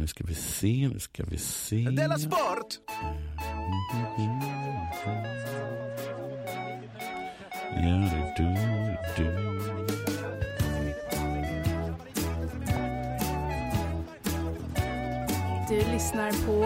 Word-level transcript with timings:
nu 0.00 0.06
ska 0.06 0.24
vi 0.24 0.34
se, 0.34 0.88
nu 0.92 0.98
ska 0.98 1.24
vi 1.24 1.38
se. 1.38 1.76
Della 1.76 2.18
Sport! 2.18 2.78
Ja, 7.76 8.10
du, 8.36 8.44
du. 9.16 9.24
Du 15.68 15.92
lyssnar 15.92 16.46
på 16.46 16.60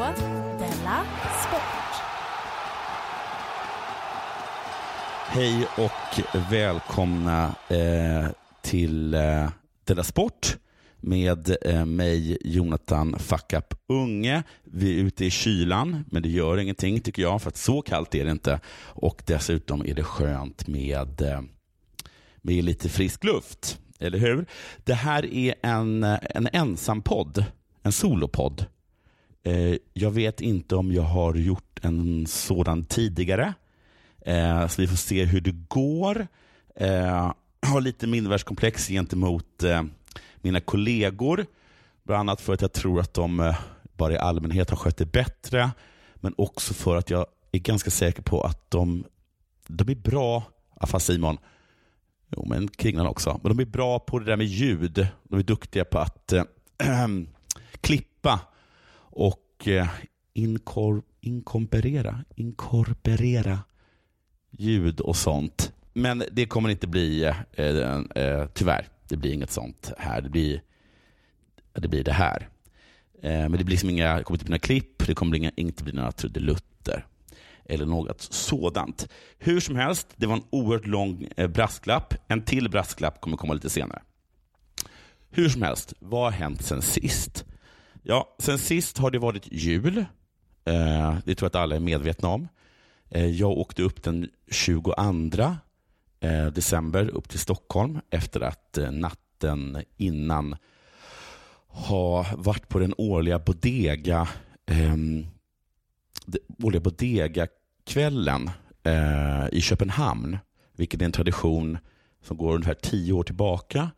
Della 0.59 1.05
Sport. 1.49 2.03
Hej 5.29 5.67
och 5.77 6.41
välkomna 6.51 7.55
eh, 7.69 8.27
till 8.63 9.15
eh, 9.15 9.49
Della 9.85 10.05
Sport 10.05 10.59
med 11.07 11.57
eh, 11.63 11.85
mig 11.85 12.39
Jonathan 12.45 13.19
Fuck 13.19 13.53
Up 13.53 13.75
Unge. 13.89 14.43
Vi 14.65 15.01
är 15.01 15.05
ute 15.05 15.25
i 15.25 15.31
kylan, 15.31 16.05
men 16.11 16.23
det 16.23 16.29
gör 16.29 16.59
ingenting 16.59 17.01
tycker 17.01 17.23
jag, 17.23 17.43
för 17.43 17.49
att 17.49 17.57
så 17.57 17.83
kallt 17.83 18.15
är 18.15 18.25
det 18.25 18.31
inte. 18.31 18.61
Och 18.85 19.23
dessutom 19.27 19.87
är 19.87 19.95
det 19.95 20.03
skönt 20.03 20.67
med, 20.67 21.21
eh, 21.21 21.41
med 22.43 22.65
lite 22.65 22.89
frisk 22.89 23.25
luft. 23.25 23.79
Eller 23.99 24.19
hur? 24.19 24.47
Det 24.85 24.95
här 24.95 25.35
är 25.35 25.55
en, 25.63 26.05
eh, 26.05 26.19
en 26.31 26.49
ensam 26.53 27.03
podd, 27.03 27.45
en 27.83 27.93
solopodd. 27.93 28.67
Eh, 29.45 29.77
jag 29.93 30.11
vet 30.11 30.41
inte 30.41 30.77
om 30.77 30.93
jag 30.93 31.03
har 31.03 31.35
gjort 31.35 31.81
en 31.83 32.27
sådan 32.27 32.85
tidigare. 32.85 33.55
Eh, 34.27 34.69
så 34.69 34.83
vi 34.83 34.89
får 34.89 34.97
se 34.97 35.25
hur 35.25 35.41
det 35.41 35.55
går. 35.69 36.27
Eh, 36.77 37.35
jag 37.61 37.69
har 37.69 37.81
lite 37.81 38.07
mindervärdeskomplex 38.07 38.89
gentemot 38.89 39.63
eh, 39.63 39.83
mina 40.37 40.61
kollegor. 40.61 41.47
Bland 42.03 42.21
annat 42.21 42.41
för 42.41 42.53
att 42.53 42.63
jag 42.63 42.73
tror 42.73 43.01
att 43.01 43.15
de 43.15 43.41
eh, 43.41 43.57
bara 43.97 44.13
i 44.13 44.19
allmänhet 44.19 44.71
har 44.71 44.77
skött 44.77 44.97
det 44.97 45.13
bättre. 45.13 45.71
Men 46.15 46.35
också 46.37 46.75
för 46.75 46.97
att 46.97 47.11
jag 47.11 47.27
är 47.53 47.59
ganska 47.59 47.91
säker 47.91 48.23
på 48.23 48.41
att 48.41 48.71
de, 48.71 49.05
de 49.67 49.91
är 49.91 49.95
bra, 49.95 50.43
ah, 50.77 50.87
fast 50.87 51.07
Simon, 51.07 51.39
jo 52.37 52.47
men 52.49 52.69
Kringlan 52.69 53.07
också, 53.07 53.41
men 53.43 53.57
de 53.57 53.63
är 53.63 53.71
bra 53.71 53.99
på 53.99 54.19
det 54.19 54.25
där 54.25 54.37
med 54.37 54.47
ljud. 54.47 55.07
De 55.23 55.39
är 55.39 55.43
duktiga 55.43 55.85
på 55.85 55.99
att 55.99 56.33
äh, 56.33 56.45
klippa 57.81 58.41
och 58.97 59.69
eh, 59.69 59.75
äh, 59.75 59.89
inkor, 60.33 61.03
inkorporera, 61.21 62.25
inkorporera 62.35 63.59
ljud 64.51 65.01
och 65.01 65.17
sånt. 65.17 65.73
Men 65.93 66.25
det 66.33 66.47
kommer 66.47 66.69
inte 66.69 66.87
bli, 66.87 67.25
äh, 67.25 67.67
äh, 67.67 68.47
tyvärr, 68.55 68.89
det 69.09 69.17
blir 69.17 69.33
inget 69.33 69.51
sånt 69.51 69.93
här. 69.99 70.21
Det 70.21 70.29
blir 70.29 70.63
det, 71.73 71.89
blir 71.89 72.05
det 72.05 72.13
här. 72.13 72.49
Eh, 73.23 73.31
men 73.31 73.53
det 73.53 73.65
blir 73.65 73.75
liksom 73.75 73.91
inga, 73.91 74.17
det 74.19 74.25
kommer 74.25 74.37
inte 74.37 74.45
bli 74.45 74.51
några 74.51 74.59
klipp, 74.59 75.07
det 75.07 75.15
kommer 75.15 75.61
inte 75.61 75.85
bli 75.85 75.93
några 75.93 76.13
trudelutter 76.13 77.07
eller 77.65 77.87
något 77.87 78.21
sådant. 78.21 79.09
Hur 79.39 79.61
som 79.61 79.77
helst, 79.77 80.09
det 80.17 80.27
var 80.27 80.35
en 80.35 80.45
oerhört 80.51 80.87
lång 80.87 81.29
eh, 81.37 81.49
brasklapp. 81.49 82.15
En 82.29 82.45
till 82.45 82.71
brasklapp 82.71 83.21
kommer 83.21 83.37
komma 83.37 83.55
lite 83.55 83.71
senare. 83.71 84.03
Hur 85.31 85.49
som 85.49 85.63
helst, 85.63 85.95
vad 85.99 86.23
har 86.23 86.31
hänt 86.31 86.63
sen 86.63 86.83
sist? 86.83 87.45
Ja, 88.03 88.37
sen 88.39 88.59
sist 88.59 88.99
har 88.99 89.11
det 89.11 89.19
varit 89.19 89.53
jul. 89.53 89.99
Eh, 90.65 91.17
det 91.25 91.35
tror 91.35 91.47
jag 91.47 91.47
att 91.47 91.55
alla 91.55 91.77
är 91.77 91.81
medvetna 91.81 92.29
om. 92.29 92.49
Jag 93.09 93.51
åkte 93.51 93.83
upp 93.83 94.03
den 94.03 94.29
22 94.51 94.95
Eh, 96.25 96.47
december 96.47 97.09
upp 97.09 97.29
till 97.29 97.39
Stockholm 97.39 98.01
efter 98.11 98.41
att 98.41 98.79
eh, 98.79 98.91
natten 98.91 99.85
innan 99.97 100.57
ha 101.67 102.27
varit 102.37 102.69
på 102.69 102.79
den 102.79 102.95
årliga 102.99 103.39
bodega 103.39 104.29
eh, 104.67 104.97
årliga 106.63 106.81
bodega-kvällen 106.81 108.51
eh, 108.83 109.49
i 109.53 109.61
Köpenhamn, 109.61 110.39
vilket 110.77 111.01
är 111.01 111.05
en 111.05 111.13
tradition 111.13 111.79
som 112.23 112.37
går 112.37 112.55
ungefär 112.55 112.75
tio 112.75 113.13
år 113.13 113.23
tillbaka, 113.23 113.91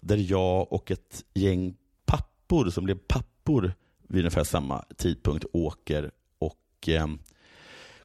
där 0.00 0.30
jag 0.30 0.72
och 0.72 0.90
ett 0.90 1.24
gäng 1.34 1.76
pappor 2.04 2.70
som 2.70 2.84
blev 2.84 2.98
pappor 2.98 3.74
vid 4.08 4.18
ungefär 4.18 4.44
samma 4.44 4.84
tidpunkt 4.96 5.44
åker 5.52 6.10
och 6.38 6.88
eh, 6.88 7.06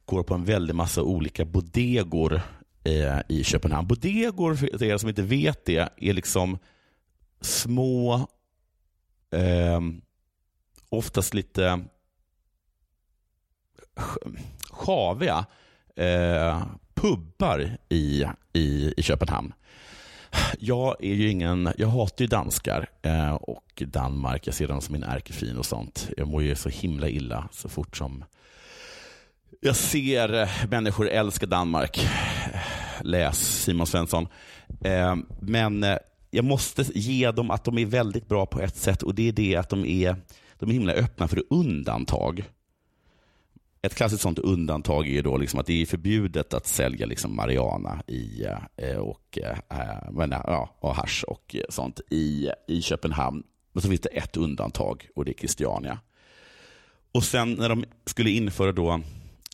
går 0.04 0.22
på 0.22 0.34
en 0.34 0.44
väldig 0.44 0.74
massa 0.74 1.02
olika 1.02 1.44
bodegor 1.44 2.40
Eh, 2.84 3.18
i 3.28 3.44
Köpenhamn. 3.44 3.88
Bodegor, 3.88 4.54
för 4.54 4.82
er 4.82 4.96
som 4.96 5.08
inte 5.08 5.22
vet 5.22 5.64
det, 5.64 5.88
är 5.96 6.12
liksom 6.12 6.58
små 7.40 8.14
eh, 9.30 9.80
oftast 10.88 11.34
lite 11.34 11.84
sjaviga 14.70 15.46
eh, 15.96 16.62
pubbar 16.94 17.76
i, 17.88 18.24
i, 18.52 18.94
i 18.96 19.02
Köpenhamn. 19.02 19.52
Jag 20.58 20.96
är 21.00 21.14
ju 21.14 21.28
ingen, 21.28 21.72
jag 21.78 21.88
hatar 21.88 22.22
ju 22.22 22.26
danskar 22.26 22.88
eh, 23.02 23.34
och 23.34 23.82
Danmark. 23.86 24.46
Jag 24.46 24.54
ser 24.54 24.68
dem 24.68 24.80
som 24.80 24.92
min 24.92 25.02
ärkefin 25.02 25.58
och 25.58 25.66
sånt. 25.66 26.10
Jag 26.16 26.28
mår 26.28 26.42
ju 26.42 26.54
så 26.54 26.68
himla 26.68 27.08
illa 27.08 27.48
så 27.52 27.68
fort 27.68 27.96
som 27.96 28.24
jag 29.60 29.76
ser 29.76 30.42
eh, 30.42 30.48
människor 30.70 31.08
älska 31.08 31.46
Danmark. 31.46 32.08
Läs 33.00 33.62
Simon 33.64 33.86
Svensson. 33.86 34.28
Eh, 34.84 35.16
men 35.40 35.84
eh, 35.84 35.96
jag 36.30 36.44
måste 36.44 36.84
ge 36.94 37.30
dem 37.30 37.50
att 37.50 37.64
de 37.64 37.78
är 37.78 37.86
väldigt 37.86 38.28
bra 38.28 38.46
på 38.46 38.60
ett 38.60 38.76
sätt 38.76 39.02
och 39.02 39.14
det 39.14 39.28
är 39.28 39.32
det 39.32 39.56
att 39.56 39.68
de 39.68 39.84
är, 39.84 40.16
de 40.58 40.68
är 40.68 40.72
himla 40.72 40.92
öppna 40.92 41.28
för 41.28 41.42
undantag. 41.50 42.44
Ett 43.82 43.94
klassiskt 43.94 44.22
sånt 44.22 44.38
undantag 44.38 45.08
är 45.08 45.22
då 45.22 45.36
liksom 45.36 45.60
att 45.60 45.66
det 45.66 45.82
är 45.82 45.86
förbjudet 45.86 46.54
att 46.54 46.66
sälja 46.66 47.06
liksom 47.06 47.36
marijuana 47.36 48.02
i, 48.06 48.44
och, 48.98 49.38
ja, 50.46 50.76
och 50.80 50.96
hash 50.96 51.24
och 51.24 51.56
sånt 51.68 52.00
i, 52.10 52.48
i 52.68 52.82
Köpenhamn. 52.82 53.42
Men 53.72 53.82
så 53.82 53.88
finns 53.88 54.00
det 54.00 54.08
ett 54.08 54.36
undantag 54.36 55.08
och 55.14 55.24
det 55.24 55.30
är 55.30 55.34
Christiania. 55.34 55.98
Och 57.12 57.24
sen 57.24 57.52
när 57.52 57.68
de 57.68 57.84
skulle 58.06 58.30
införa 58.30 58.72
då 58.72 59.00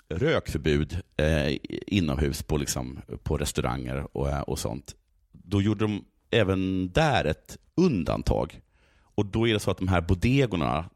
rökförbud 0.09 1.01
eh, 1.17 1.57
inomhus 1.87 2.43
på, 2.43 2.57
liksom, 2.57 3.01
på 3.23 3.39
restauranger 3.39 4.17
och, 4.17 4.29
eh, 4.29 4.41
och 4.41 4.59
sånt, 4.59 4.95
då 5.33 5.63
gjorde 5.63 5.85
de 5.85 6.05
även 6.31 6.93
där 6.93 7.25
ett 7.25 7.59
undantag. 7.75 8.61
Och 9.15 9.27
då 9.27 9.49
är 9.49 9.53
det 9.53 9.61
så 9.61 9.71
att 9.71 9.79
de 9.79 9.89
här 9.89 10.01
bodegorna, 10.01 10.91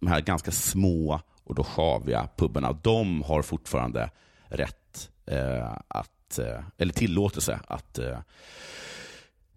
de 0.00 0.06
här 0.06 0.20
ganska 0.20 0.50
små 0.50 1.20
och 1.44 1.54
då 1.54 1.64
sjaviga 1.64 2.28
pubarna, 2.36 2.72
de 2.72 3.22
har 3.22 3.42
fortfarande 3.42 4.10
rätt 4.48 5.10
eh, 5.26 5.72
att, 5.88 6.38
eh, 6.38 6.64
eller 6.78 6.92
tillåtelse 6.92 7.60
att 7.66 7.98
eh, 7.98 8.18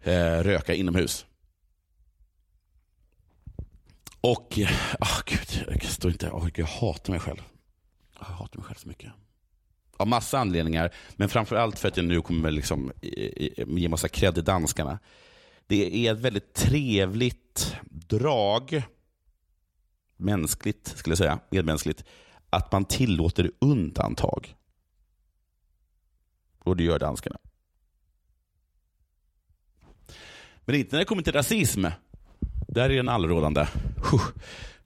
eh 0.01 0.43
röka 0.43 0.73
inomhus. 0.73 1.25
Och, 4.21 4.59
oh, 4.99 5.21
gud, 5.25 5.65
jag, 5.67 5.83
står 5.83 6.11
inte, 6.11 6.29
oh, 6.29 6.49
jag 6.55 6.65
hatar 6.65 7.11
mig 7.11 7.19
själv. 7.19 7.41
Jag 8.19 8.25
hatar 8.25 8.59
mig 8.59 8.67
själv 8.67 8.77
så 8.77 8.87
mycket. 8.87 9.11
Av 9.97 10.07
massa 10.07 10.39
anledningar, 10.39 10.93
men 11.15 11.29
framför 11.29 11.55
allt 11.55 11.79
för 11.79 11.87
att 11.87 11.97
jag 11.97 12.05
nu 12.05 12.21
kommer 12.21 12.51
liksom 12.51 12.91
ge 13.67 13.89
massa 13.89 14.07
cred 14.07 14.33
till 14.33 14.43
danskarna. 14.43 14.99
Det 15.67 16.07
är 16.07 16.13
ett 16.13 16.19
väldigt 16.19 16.53
trevligt 16.53 17.75
drag, 17.89 18.83
mänskligt 20.17 20.87
skulle 20.87 21.11
jag 21.11 21.17
säga, 21.17 21.39
medmänskligt, 21.49 22.03
att 22.49 22.71
man 22.71 22.85
tillåter 22.85 23.51
undantag. 23.59 24.55
Och 26.59 26.77
det 26.77 26.83
gör 26.83 26.99
danskarna. 26.99 27.37
Men 30.65 30.75
inte 30.75 30.95
när 30.95 30.99
det 30.99 31.05
kommer 31.05 31.23
till 31.23 31.33
rasism. 31.33 31.85
Där 32.67 32.89
är 32.89 32.95
den 32.95 33.09
allrådande 33.09 33.67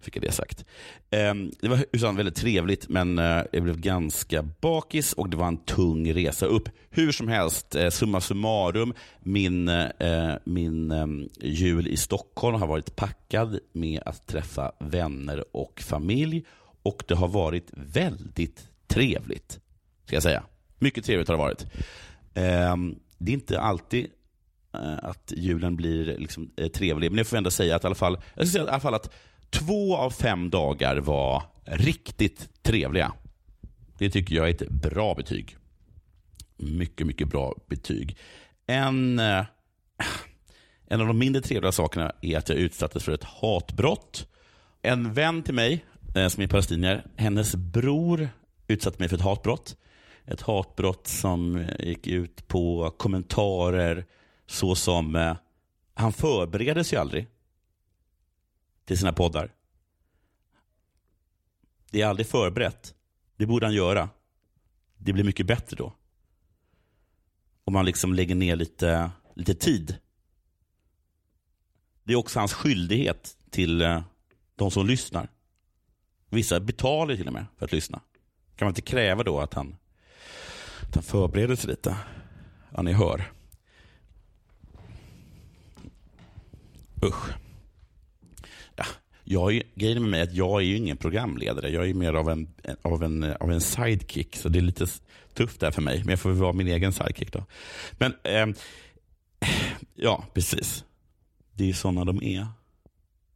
fick 0.03 0.16
jag 0.16 0.24
det 0.24 0.31
sagt. 0.31 0.66
Ehm, 1.12 1.51
det 1.62 1.68
var 1.68 1.86
utan 1.92 2.16
väldigt 2.16 2.36
trevligt, 2.36 2.89
men 2.89 3.19
eh, 3.19 3.42
jag 3.51 3.63
blev 3.63 3.80
ganska 3.80 4.44
bakis 4.44 5.13
och 5.13 5.30
det 5.30 5.38
var 5.38 5.48
en 5.48 5.57
tung 5.57 6.13
resa 6.13 6.45
upp. 6.45 6.69
Hur 6.89 7.12
som 7.12 7.27
helst, 7.27 7.75
eh, 7.75 7.89
summa 7.89 8.22
summarum, 8.22 8.94
min, 9.19 9.68
eh, 9.68 10.33
min 10.44 10.92
ehm, 10.92 11.30
jul 11.42 11.88
i 11.88 11.98
Stockholm 11.98 12.60
har 12.60 12.68
varit 12.68 12.95
packad 12.95 13.60
med 13.72 14.01
att 14.06 14.27
träffa 14.27 14.72
vänner 14.80 15.45
och 15.51 15.81
familj 15.81 16.45
och 16.83 17.04
det 17.07 17.16
har 17.16 17.27
varit 17.27 17.68
väldigt 17.72 18.68
trevligt, 18.88 19.60
ska 20.06 20.16
jag 20.16 20.24
säga. 20.24 20.44
Mycket 20.80 21.06
trevligt 21.06 21.27
har 21.27 21.36
det 21.36 21.44
varit. 21.44 21.66
Ehm, 22.33 22.95
det 23.18 23.31
är 23.31 23.33
inte 23.33 23.60
alltid 23.60 24.07
att 25.01 25.33
julen 25.36 25.75
blir 25.75 26.18
liksom 26.18 26.51
trevlig, 26.74 27.12
men 27.12 27.18
jag 27.18 27.27
får 27.27 27.38
ändå 27.38 27.51
säga 27.51 27.75
att 27.75 27.83
i 27.83 27.88
alla 27.88 27.95
fall, 27.95 28.18
jag 28.36 28.48
ska 28.48 28.51
säga 28.51 28.66
i 28.66 28.68
alla 28.68 28.80
fall 28.80 28.94
att 28.94 29.13
Två 29.53 29.97
av 29.97 30.11
fem 30.11 30.50
dagar 30.50 30.97
var 30.97 31.44
riktigt 31.65 32.63
trevliga. 32.63 33.13
Det 33.97 34.09
tycker 34.09 34.35
jag 34.35 34.50
är 34.50 34.53
ett 34.53 34.69
bra 34.69 35.15
betyg. 35.15 35.57
Mycket, 36.57 37.07
mycket 37.07 37.27
bra 37.27 37.55
betyg. 37.67 38.17
En, 38.67 39.19
eh, 39.19 39.45
en 40.88 41.01
av 41.01 41.07
de 41.07 41.19
mindre 41.19 41.41
trevliga 41.41 41.71
sakerna 41.71 42.11
är 42.21 42.38
att 42.38 42.50
jag 42.50 42.57
utsattes 42.57 43.03
för 43.03 43.11
ett 43.11 43.23
hatbrott 43.23 44.27
en 44.85 45.13
vän 45.13 45.44
till 45.44 45.53
mig 45.53 45.85
eh, 46.15 46.27
som 46.27 46.44
är 46.44 46.47
palestinier, 46.47 47.05
hennes 47.15 47.55
bror 47.55 48.29
utsatte 48.67 49.00
mig 49.00 49.09
för 49.09 49.15
ett 49.15 49.21
hatbrott. 49.21 49.77
Ett 50.25 50.41
hatbrott 50.41 51.07
som 51.07 51.65
gick 51.79 52.07
ut 52.07 52.47
på 52.47 52.94
kommentarer 52.97 54.05
såsom 54.47 55.15
eh, 55.15 55.35
han 55.94 56.13
förberedde 56.13 56.83
sig 56.83 56.97
aldrig 56.97 57.27
till 58.85 58.97
sina 58.97 59.13
poddar. 59.13 59.51
Det 61.91 62.01
är 62.01 62.07
aldrig 62.07 62.27
förberett. 62.27 62.95
Det 63.38 63.45
borde 63.45 63.65
han 63.65 63.75
göra. 63.75 64.09
Det 64.97 65.13
blir 65.13 65.24
mycket 65.24 65.45
bättre 65.45 65.77
då. 65.77 65.94
Om 67.63 67.74
man 67.74 67.85
liksom 67.85 68.13
lägger 68.13 68.35
ner 68.35 68.56
lite, 68.56 69.12
lite 69.35 69.56
tid. 69.56 69.97
Det 72.03 72.13
är 72.13 72.18
också 72.18 72.39
hans 72.39 72.53
skyldighet 72.53 73.38
till 73.50 73.81
eh, 73.81 74.03
de 74.56 74.71
som 74.71 74.88
lyssnar. 74.88 75.29
Vissa 76.29 76.59
betalar 76.59 77.15
till 77.15 77.27
och 77.27 77.33
med 77.33 77.45
för 77.57 77.65
att 77.65 77.71
lyssna. 77.71 78.01
Kan 78.56 78.65
man 78.65 78.71
inte 78.71 78.81
kräva 78.81 79.24
då 79.24 79.39
att 79.39 79.53
han, 79.53 79.75
att 80.81 80.95
han 80.95 81.03
förbereder 81.03 81.56
sig 81.56 81.69
lite? 81.69 81.97
Ja, 82.71 82.81
ni 82.81 82.94
hör. 82.94 83.31
Usch. 87.06 87.43
Jag 89.24 89.56
är, 89.56 89.64
grejen 89.75 90.02
med 90.02 90.12
mig 90.12 90.20
är 90.20 90.24
att 90.24 90.34
jag 90.34 90.62
är 90.62 90.66
ju 90.66 90.78
ingen 90.78 90.98
programledare. 90.98 91.70
Jag 91.70 91.90
är 91.90 91.94
mer 91.94 92.14
av 92.14 92.30
en, 92.30 92.54
av 92.81 93.04
en, 93.04 93.24
av 93.24 93.52
en 93.52 93.62
sidekick. 93.62 94.36
Så 94.36 94.50
det 94.50 94.60
är 94.60 94.64
lite 94.64 94.88
tufft 95.34 95.60
där 95.60 95.72
för 95.72 95.81
mig. 95.81 96.00
Men 96.00 96.10
jag 96.10 96.20
får 96.20 96.30
väl 96.30 96.40
vara 96.40 96.54
min 96.54 96.68
egen 96.68 96.94
sidekick 96.94 97.34
då. 97.34 97.46
Men 97.92 98.14
eh, 98.24 98.48
ja, 99.96 100.25
precis. 100.34 100.86
Det 101.54 101.70
är 101.70 101.74
sådana 101.74 102.06
de 102.06 102.24
är, 102.24 102.48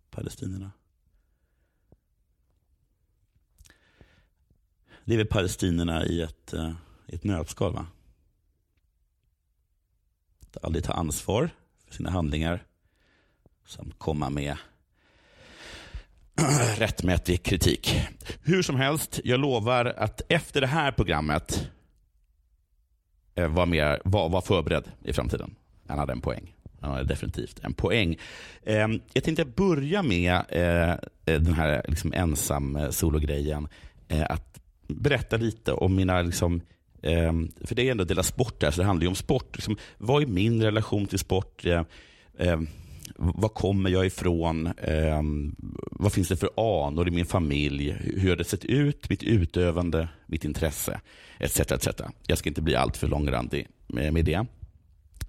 palestinierna. 0.09 0.71
Det 5.05 5.13
är 5.13 5.17
väl 5.17 5.27
palestinierna 5.27 6.05
i 6.05 6.21
ett, 6.21 6.53
eh, 6.53 6.73
ett 7.07 7.23
nötskal. 7.23 7.73
Va? 7.73 7.87
Att 10.41 10.63
aldrig 10.63 10.83
ta 10.83 10.93
ansvar 10.93 11.49
för 11.85 11.95
sina 11.95 12.09
handlingar. 12.09 12.65
Samt 13.65 13.99
komma 13.99 14.29
med 14.29 14.57
rättmätig 16.77 17.43
kritik. 17.43 18.01
Hur 18.43 18.61
som 18.61 18.75
helst, 18.75 19.19
jag 19.23 19.39
lovar 19.39 19.85
att 19.85 20.21
efter 20.29 20.61
det 20.61 20.67
här 20.67 20.91
programmet 20.91 21.69
eh, 23.35 23.47
var, 23.47 23.65
mer, 23.65 24.01
var, 24.05 24.29
var 24.29 24.41
förberedd 24.41 24.83
i 25.03 25.13
framtiden. 25.13 25.55
Han 25.87 25.99
hade 25.99 26.11
en 26.13 26.21
poäng. 26.21 26.53
Han 26.81 26.91
hade 26.91 27.03
definitivt 27.03 27.59
en 27.63 27.73
poäng. 27.73 28.17
Ehm, 28.65 29.01
jag 29.13 29.23
tänkte 29.23 29.45
börja 29.45 30.03
med 30.03 30.41
eh, 30.49 30.91
eh, 30.91 30.97
den 31.25 31.53
här 31.53 31.85
liksom 31.87 32.13
ensam 32.13 32.87
sologrejen. 32.91 33.67
Att 34.29 34.59
berätta 34.87 35.37
lite 35.37 35.71
om 35.73 35.95
mina, 35.95 36.21
liksom, 36.21 36.61
eh, 37.01 37.33
för 37.65 37.75
det 37.75 37.87
är 37.87 37.91
ändå 37.91 38.03
Dela 38.03 38.23
Sport 38.23 38.59
där, 38.59 38.71
så 38.71 38.81
det 38.81 38.87
handlar 38.87 39.03
ju 39.03 39.09
om 39.09 39.15
sport. 39.15 39.55
Liksom, 39.55 39.77
vad 39.97 40.23
är 40.23 40.27
min 40.27 40.63
relation 40.63 41.05
till 41.05 41.19
sport? 41.19 41.65
Eh, 41.65 41.83
eh, 42.37 42.59
var 43.15 43.49
kommer 43.49 43.89
jag 43.89 44.05
ifrån? 44.05 44.67
Eh, 44.67 45.21
vad 45.91 46.13
finns 46.13 46.27
det 46.27 46.37
för 46.37 46.49
anor 46.87 47.07
i 47.07 47.11
min 47.11 47.25
familj? 47.25 47.91
Hur 47.91 48.29
har 48.29 48.35
det 48.35 48.43
sett 48.43 48.65
ut? 48.65 49.09
Mitt 49.09 49.23
utövande, 49.23 50.09
mitt 50.25 50.45
intresse, 50.45 51.01
etc. 51.39 51.59
etc. 51.59 51.87
Jag 52.27 52.37
ska 52.37 52.49
inte 52.49 52.61
bli 52.61 52.75
alltför 52.75 53.07
långrandig 53.07 53.67
med, 53.87 54.13
med 54.13 54.25
det. 54.25 54.45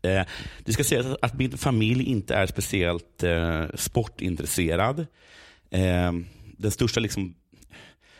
Eh, 0.03 0.27
det 0.65 0.73
ska 0.73 0.85
sägas 0.85 1.07
att 1.23 1.39
min 1.39 1.59
familj 1.59 2.05
inte 2.05 2.35
är 2.35 2.47
speciellt 2.47 3.23
eh, 3.23 3.65
sportintresserad. 3.75 5.07
Eh, 5.71 6.13
den 6.57 6.71
största 6.71 7.01
liksom, 7.01 7.35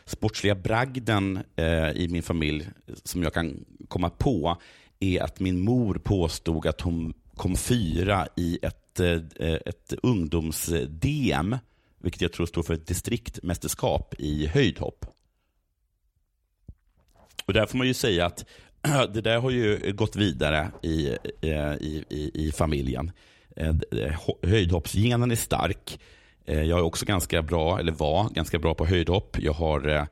sportsliga 0.05 0.55
bragden 0.55 1.39
eh, 1.57 1.91
i 1.91 2.09
min 2.11 2.23
familj 2.23 2.69
som 3.05 3.23
jag 3.23 3.35
kan 3.35 3.65
komma 3.89 4.11
på 4.11 4.57
är 5.01 5.23
att 5.23 5.41
min 5.41 5.61
mor 5.61 5.95
påstod 5.95 6.67
att 6.67 6.81
hon 6.81 7.15
kom 7.35 7.57
fyra 7.57 8.27
i 8.37 8.59
ett, 8.63 8.88
ett 9.01 9.93
eh, 9.93 9.99
ungdoms-DM, 10.03 11.57
vilket 11.99 12.21
jag 12.21 12.33
tror 12.33 12.47
står 12.47 12.63
för 12.63 12.75
ett 12.75 12.87
distriktmästerskap 12.87 14.15
i 14.19 14.47
höjdhopp. 14.47 15.07
Och 17.45 17.53
där 17.53 17.67
får 17.67 17.79
man 17.79 17.87
ju 17.87 17.95
säga 17.95 18.27
att 18.27 18.45
det 19.15 19.21
där 19.21 19.39
har 19.39 19.51
ju 19.51 19.93
gått 19.93 20.17
vidare 20.17 20.71
i, 20.83 21.09
eh, 21.41 21.73
i, 21.75 22.05
i, 22.09 22.31
i 22.47 22.53
familjen. 22.53 23.13
Eh, 23.57 23.75
höjdhoppsgenen 24.43 25.31
är 25.31 25.37
stark. 25.37 26.01
Jag 26.45 26.69
är 26.69 26.83
också 26.83 27.07
ganska 27.07 27.43
bra, 27.43 27.79
eller 27.79 27.93
var 27.93 28.29
ganska 28.29 28.59
bra 28.59 28.75
på 28.75 28.87
höjdhopp. 28.87 29.37
Jag 29.41 29.53
har 29.53 30.09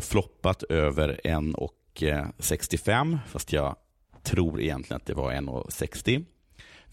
floppat 0.00 0.62
över 0.62 1.20
1,65 1.24 3.18
fast 3.28 3.52
jag 3.52 3.76
tror 4.22 4.60
egentligen 4.60 4.96
att 4.96 5.06
det 5.06 5.14
var 5.14 5.32
1,60 5.32 6.24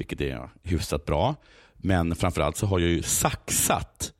vilket 0.01 0.21
är 0.21 0.49
hyfsat 0.63 1.05
bra. 1.05 1.35
Men 1.77 2.15
framförallt 2.15 2.57
så 2.57 2.65
har 2.65 2.79
jag 2.79 2.89
ju 2.89 3.03
saxat 3.03 4.13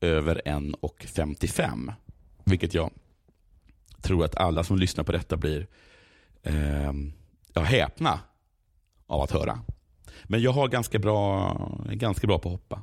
över 0.00 0.42
1,55 0.44 1.92
vilket 2.44 2.74
jag 2.74 2.90
tror 4.02 4.24
att 4.24 4.36
alla 4.36 4.64
som 4.64 4.78
lyssnar 4.78 5.04
på 5.04 5.12
detta 5.12 5.36
blir 5.36 5.66
eh, 6.42 6.92
ja, 7.52 7.62
häpna 7.62 8.20
av 9.06 9.20
att 9.20 9.30
höra. 9.30 9.58
Men 10.24 10.42
jag 10.42 10.52
har 10.52 10.68
ganska 10.68 10.98
bra, 10.98 11.56
ganska 11.90 12.26
bra 12.26 12.38
på 12.38 12.48
att 12.48 12.52
hoppa. 12.52 12.82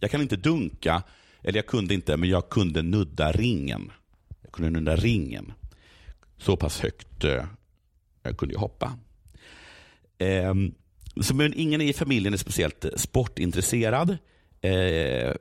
Jag 0.00 0.10
kan 0.10 0.22
inte 0.22 0.36
dunka, 0.36 1.02
eller 1.42 1.58
jag 1.58 1.66
kunde 1.66 1.94
inte, 1.94 2.16
men 2.16 2.28
jag 2.28 2.48
kunde 2.48 2.82
nudda 2.82 3.32
ringen. 3.32 3.92
Jag 4.40 4.52
kunde 4.52 4.70
nudda 4.70 4.96
ringen. 4.96 5.52
Så 6.36 6.56
pass 6.56 6.80
högt 6.80 7.24
eh, 7.24 7.44
jag 8.22 8.36
kunde 8.38 8.54
jag 8.54 8.60
hoppa. 8.60 8.98
Eh, 10.18 10.54
så, 11.20 11.34
men 11.34 11.54
ingen 11.56 11.80
i 11.80 11.92
familjen 11.92 12.34
är 12.34 12.38
speciellt 12.38 12.84
eh, 12.84 12.90
sportintresserad. 12.96 14.18
Eh, 14.60 15.34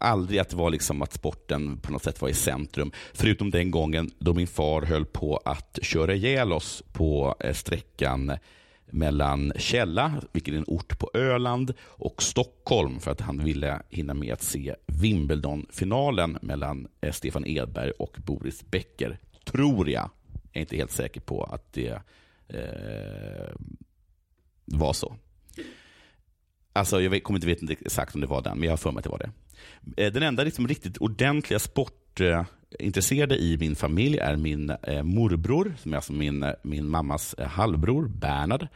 aldrig 0.00 0.40
att 0.40 0.48
det 0.48 0.56
var 0.56 0.70
liksom 0.70 1.02
att 1.02 1.12
sporten 1.12 1.78
på 1.78 1.92
något 1.92 2.04
sätt 2.04 2.20
var 2.20 2.28
i 2.28 2.34
centrum. 2.34 2.92
Förutom 3.14 3.50
den 3.50 3.70
gången 3.70 4.10
då 4.18 4.34
min 4.34 4.46
far 4.46 4.82
höll 4.82 5.04
på 5.04 5.36
att 5.44 5.78
köra 5.82 6.14
ihjäl 6.14 6.52
oss 6.52 6.82
på 6.92 7.34
eh, 7.40 7.54
sträckan 7.54 8.32
mellan 8.90 9.52
Källa, 9.56 10.12
vilket 10.32 10.54
är 10.54 10.58
en 10.58 10.64
ort 10.66 10.98
på 10.98 11.10
Öland, 11.14 11.74
och 11.82 12.22
Stockholm 12.22 13.00
för 13.00 13.10
att 13.10 13.20
han 13.20 13.44
ville 13.44 13.82
hinna 13.88 14.14
med 14.14 14.32
att 14.32 14.42
se 14.42 14.74
Wimbledon-finalen 14.86 16.38
mellan 16.42 16.88
eh, 17.00 17.12
Stefan 17.12 17.46
Edberg 17.46 17.90
och 17.90 18.16
Boris 18.26 18.64
Becker. 18.70 19.18
Tror 19.44 19.90
jag. 19.90 20.10
Jag 20.32 20.56
är 20.56 20.60
inte 20.60 20.76
helt 20.76 20.92
säker 20.92 21.20
på 21.20 21.44
att 21.44 21.72
det 21.72 22.00
eh, 22.48 23.54
var 24.66 24.92
så. 24.92 25.16
Alltså, 26.72 27.02
jag 27.02 27.22
kommer 27.22 27.38
inte 27.38 27.46
veta 27.46 27.72
exakt 27.72 28.14
om 28.14 28.20
det 28.20 28.26
var 28.26 28.42
den, 28.42 28.58
men 28.58 28.64
jag 28.64 28.72
har 28.72 28.76
för 28.76 28.92
mig 28.92 28.98
att 28.98 29.04
det 29.04 29.10
var 29.10 29.18
det. 29.18 29.30
Eh, 29.96 30.12
den 30.12 30.22
enda 30.22 30.44
liksom 30.44 30.68
riktigt 30.68 30.98
ordentliga 30.98 31.58
sportintresserade 31.58 33.36
i 33.36 33.56
min 33.60 33.76
familj 33.76 34.18
är 34.18 34.36
min 34.36 34.70
eh, 34.70 35.02
morbror, 35.02 35.74
som 35.78 35.92
är 35.92 35.96
alltså 35.96 36.12
min, 36.12 36.42
eh, 36.42 36.52
min 36.62 36.88
mammas 36.88 37.34
halvbror, 37.38 38.08
Bernhard. 38.08 38.68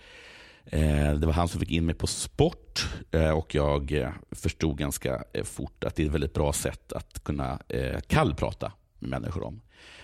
Det 1.21 1.27
var 1.27 1.33
han 1.33 1.49
som 1.49 1.61
fick 1.61 1.71
in 1.71 1.87
mig 1.87 1.95
på 1.95 2.07
sport 2.07 2.89
och 3.35 3.55
jag 3.55 4.13
förstod 4.31 4.79
ganska 4.79 5.25
fort 5.45 5.85
att 5.85 5.97
det 5.97 6.03
är 6.03 6.07
ett 6.07 6.13
väldigt 6.13 6.35
bra 6.35 6.53
sätt 6.53 6.93
att 6.93 7.25
kunna 7.25 7.59
kallprata 8.07 8.73
människor 9.01 9.43
om. 9.43 9.61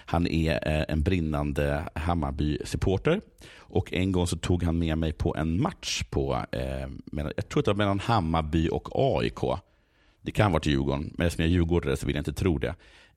Han 0.07 0.27
är 0.27 0.69
eh, 0.69 0.85
en 0.89 1.03
brinnande 1.03 1.89
Hammarby-supporter 1.95 3.21
och 3.59 3.93
en 3.93 4.13
gång 4.13 4.27
så 4.27 4.37
tog 4.37 4.63
han 4.63 4.79
med 4.79 4.99
mig 4.99 5.13
på 5.13 5.37
en 5.37 5.63
match 5.63 6.03
på, 6.11 6.45
eh, 6.53 6.89
jag 7.37 7.49
tror 7.49 7.63
det 7.63 7.71
var 7.71 7.75
mellan 7.75 8.01
Hammarby 8.01 8.69
och 8.69 8.89
AIK 8.93 9.61
det 10.23 10.33
kan 10.33 10.53
vara 10.53 10.61
till 10.61 10.73
Djurgården, 10.73 11.13
men 11.15 11.27
eftersom 11.27 11.43
jag 11.43 11.51
är 11.51 11.55
djurgårdare 11.55 11.97
så 11.97 12.07
vill 12.07 12.17
jag 12.17 12.21
inte 12.21 12.33
tro 12.33 12.59
det, 12.59 12.75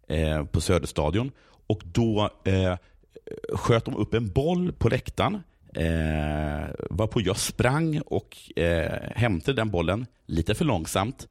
eh, 0.07 0.45
på 0.45 0.61
Söderstadion. 0.61 1.31
Och 1.67 1.81
då 1.85 2.29
sköt 3.53 3.85
de 3.85 3.95
upp 3.95 4.13
en 4.13 4.29
boll 4.29 4.71
på 4.71 4.89
läktaren, 4.89 5.41
eh, 5.73 6.69
varpå 6.89 7.21
jag 7.21 7.37
sprang 7.37 8.01
och 8.05 8.37
eh, 8.55 9.11
hämtade 9.15 9.61
den 9.61 9.69
bollen 9.69 10.05
lite 10.25 10.55
för 10.55 10.65
långsamt. 10.65 11.27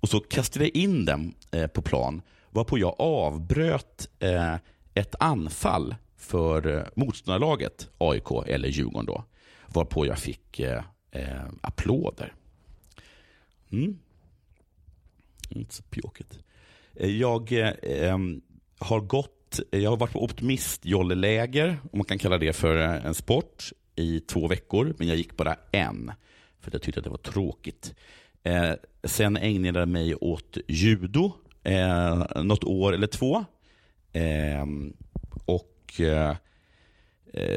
Och 0.00 0.08
så 0.08 0.20
kastade 0.20 0.64
jag 0.64 0.76
in 0.76 1.04
den 1.04 1.34
eh, 1.50 1.66
på 1.66 1.82
plan, 1.82 2.22
varpå 2.50 2.78
jag 2.78 2.94
avbröt 2.98 4.08
eh, 4.18 4.54
ett 4.94 5.14
anfall 5.20 5.94
för 6.16 6.76
eh, 6.76 6.84
motståndarlaget, 6.94 7.88
AIK 7.98 8.30
eller 8.46 8.68
Djurgården 8.68 9.06
då, 9.06 9.24
varpå 9.66 10.06
jag 10.06 10.18
fick 10.18 10.60
eh, 10.60 10.82
eh, 11.10 11.46
applåder. 11.60 12.34
Mm. 13.72 13.98
Inte 15.48 15.74
så 15.74 15.82
pjåkigt. 15.82 16.38
Eh, 16.94 17.10
jag 17.10 17.52
eh, 17.52 18.18
har 18.78 19.00
gått, 19.00 19.60
jag 19.70 19.90
har 19.90 19.96
varit 19.96 20.12
på 20.12 20.24
optimistjolleläger, 20.24 21.78
om 21.92 21.98
man 21.98 22.04
kan 22.04 22.18
kalla 22.18 22.38
det 22.38 22.52
för 22.52 22.76
eh, 22.76 23.06
en 23.06 23.14
sport, 23.14 23.72
i 23.96 24.20
två 24.20 24.48
veckor. 24.48 24.94
Men 24.98 25.08
jag 25.08 25.16
gick 25.16 25.36
bara 25.36 25.56
en, 25.72 26.12
för 26.60 26.70
jag 26.72 26.82
tyckte 26.82 27.00
att 27.00 27.04
det 27.04 27.10
var 27.10 27.16
tråkigt. 27.16 27.94
Eh, 28.42 28.72
sen 29.04 29.36
ägnade 29.36 29.78
jag 29.78 29.88
mig 29.88 30.14
åt 30.14 30.58
judo 30.68 31.32
eh, 31.62 32.42
något 32.42 32.64
år 32.64 32.92
eller 32.92 33.06
två. 33.06 33.44
Eh, 34.12 34.66
och 35.44 36.00
eh, 36.00 36.34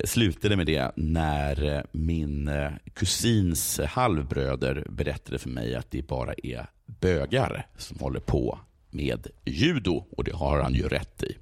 slutade 0.05 0.55
med 0.55 0.65
det 0.65 0.91
när 0.95 1.75
eh, 1.75 1.81
min 1.91 2.47
eh, 2.47 2.71
kusins 2.93 3.79
halvbröder 3.79 4.85
berättade 4.89 5.39
för 5.39 5.49
mig 5.49 5.75
att 5.75 5.91
det 5.91 6.07
bara 6.07 6.33
är 6.43 6.65
bögar 6.85 7.67
som 7.77 7.99
håller 7.99 8.19
på 8.19 8.59
med 8.89 9.27
judo 9.45 10.05
och 10.17 10.23
det 10.23 10.35
har 10.35 10.61
han 10.61 10.73
ju 10.73 10.87
rätt 10.87 11.23
i. 11.23 11.37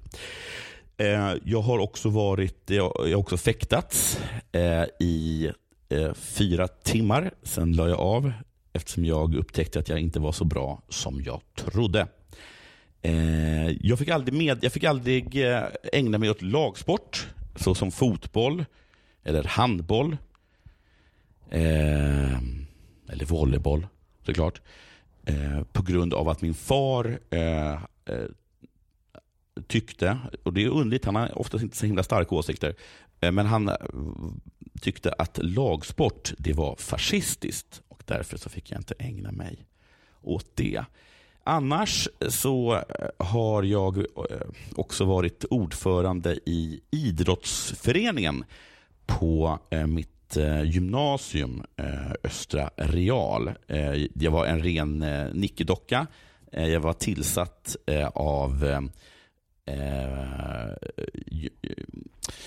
Eh, 0.96 1.34
jag 1.44 1.60
har 1.60 1.78
också 1.78 2.08
varit, 2.08 2.70
jag 2.70 2.82
har 2.82 3.14
också 3.14 3.36
fäktats 3.36 4.20
eh, 4.52 4.84
i 5.00 5.50
eh, 5.88 6.14
fyra 6.14 6.68
timmar. 6.68 7.30
Sen 7.42 7.72
la 7.72 7.88
jag 7.88 8.00
av 8.00 8.32
eftersom 8.72 9.04
jag 9.04 9.34
upptäckte 9.34 9.78
att 9.78 9.88
jag 9.88 10.00
inte 10.00 10.20
var 10.20 10.32
så 10.32 10.44
bra 10.44 10.82
som 10.88 11.22
jag 11.22 11.40
trodde. 11.54 12.06
Eh, 13.02 13.70
jag 13.70 13.98
fick 13.98 14.08
aldrig, 14.08 14.34
med, 14.34 14.64
jag 14.64 14.72
fick 14.72 14.84
aldrig 14.84 15.46
eh, 15.46 15.64
ägna 15.92 16.18
mig 16.18 16.30
åt 16.30 16.42
lagsport 16.42 17.28
såsom 17.56 17.90
fotboll 17.90 18.64
eller 19.24 19.44
handboll. 19.44 20.16
Eh, 21.50 22.38
eller 23.08 23.24
volleyboll 23.24 23.86
såklart. 24.26 24.60
På 25.72 25.82
grund 25.82 26.14
av 26.14 26.28
att 26.28 26.42
min 26.42 26.54
far 26.54 27.18
tyckte, 29.66 30.18
och 30.42 30.52
det 30.52 30.64
är 30.64 30.68
underligt, 30.68 31.04
han 31.04 31.16
har 31.16 31.38
oftast 31.38 31.64
inte 31.64 31.76
så 31.76 31.86
himla 31.86 32.02
starka 32.02 32.34
åsikter, 32.34 32.74
eh, 33.20 33.32
men 33.32 33.46
han 33.46 33.70
tyckte 34.80 35.12
att 35.12 35.38
lagsport 35.42 36.32
det 36.38 36.52
var 36.52 36.76
fascistiskt 36.76 37.82
och 38.02 38.14
därför 38.14 38.36
så 38.36 38.50
fick 38.50 38.70
jag 38.70 38.80
inte 38.80 38.94
ägna 38.98 39.32
mig 39.32 39.66
åt 40.22 40.46
det. 40.54 40.84
Annars 41.44 42.08
så 42.28 42.74
eh, 42.74 43.08
har 43.18 43.62
jag 43.62 43.98
eh, 43.98 44.04
också 44.76 45.04
varit 45.04 45.44
ordförande 45.50 46.38
i 46.46 46.80
idrottsföreningen 46.90 48.44
på 49.06 49.58
eh, 49.70 49.86
mitt 49.86 50.08
gymnasium, 50.64 51.62
Östra 52.24 52.70
Real. 52.76 53.50
Jag 54.14 54.30
var 54.30 54.46
en 54.46 54.62
ren 54.62 54.98
nickedocka. 55.32 56.06
Jag 56.50 56.80
var 56.80 56.92
tillsatt 56.92 57.76
av 58.14 58.88
Eh, 59.66 60.68
eh, 60.68 61.84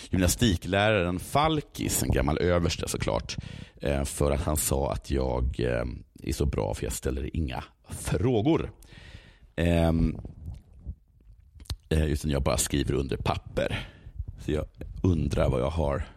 gymnastikläraren 0.10 1.19
Falkis, 1.19 2.03
en 2.03 2.12
gammal 2.12 2.38
överste 2.38 2.88
såklart, 2.88 3.38
eh, 3.81 4.03
för 4.03 4.31
att 4.31 4.41
han 4.41 4.57
sa 4.57 4.91
att 4.91 5.12
jag 5.12 5.60
eh, 5.60 5.86
är 6.24 6.34
så 6.34 6.45
bra 6.45 6.74
för 6.74 6.84
jag 6.84 6.93
ställer 6.93 7.36
inga 7.36 7.63
frågor. 7.89 8.72
Ehm, 9.55 10.17
eh, 11.89 12.05
utan 12.05 12.31
jag 12.31 12.43
bara 12.43 12.57
skriver 12.57 12.93
under 12.93 13.17
papper. 13.17 13.89
Så 14.39 14.51
jag 14.51 14.65
undrar 15.03 15.50
vad 15.50 15.62
jag 15.62 15.69
har. 15.69 16.07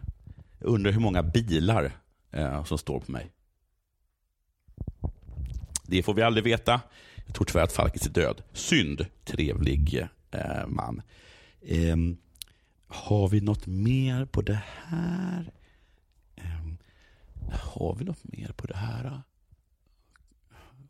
Jag 0.59 0.69
undrar 0.69 0.91
hur 0.91 0.99
många 0.99 1.23
bilar 1.23 1.91
eh, 2.31 2.63
som 2.63 2.77
står 2.77 2.99
på 2.99 3.11
mig. 3.11 3.31
Det 5.83 6.03
får 6.03 6.13
vi 6.13 6.21
aldrig 6.21 6.43
veta. 6.43 6.81
Jag 7.25 7.35
tror 7.35 7.45
tyvärr 7.45 7.63
att 7.63 7.73
Falkis 7.73 8.05
är 8.05 8.09
död. 8.09 8.41
Synd. 8.53 9.05
Trevlig 9.25 9.97
eh, 9.99 10.07
eh, 10.31 10.67
man. 10.67 11.01
Eh, 11.61 11.97
har 12.87 13.27
vi 13.27 13.41
något 13.41 13.67
mer 13.67 14.25
på 14.25 14.41
det 14.41 14.61
här? 14.83 15.53
Eh, 16.35 16.73
har 17.51 17.95
vi 17.95 18.05
något 18.05 18.23
mer 18.23 18.51
på 18.51 18.67
det 18.67 18.77
här? 18.77 19.21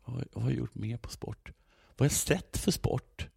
Vad, 0.04 0.24
vad 0.32 0.44
har 0.44 0.50
jag 0.50 0.58
gjort 0.58 0.74
mer 0.74 0.96
på 0.96 1.10
sport? 1.10 1.52
Vad 1.88 1.98
har 1.98 2.04
jag 2.04 2.12
sett 2.12 2.56
för 2.56 2.70
sport? 2.70 3.28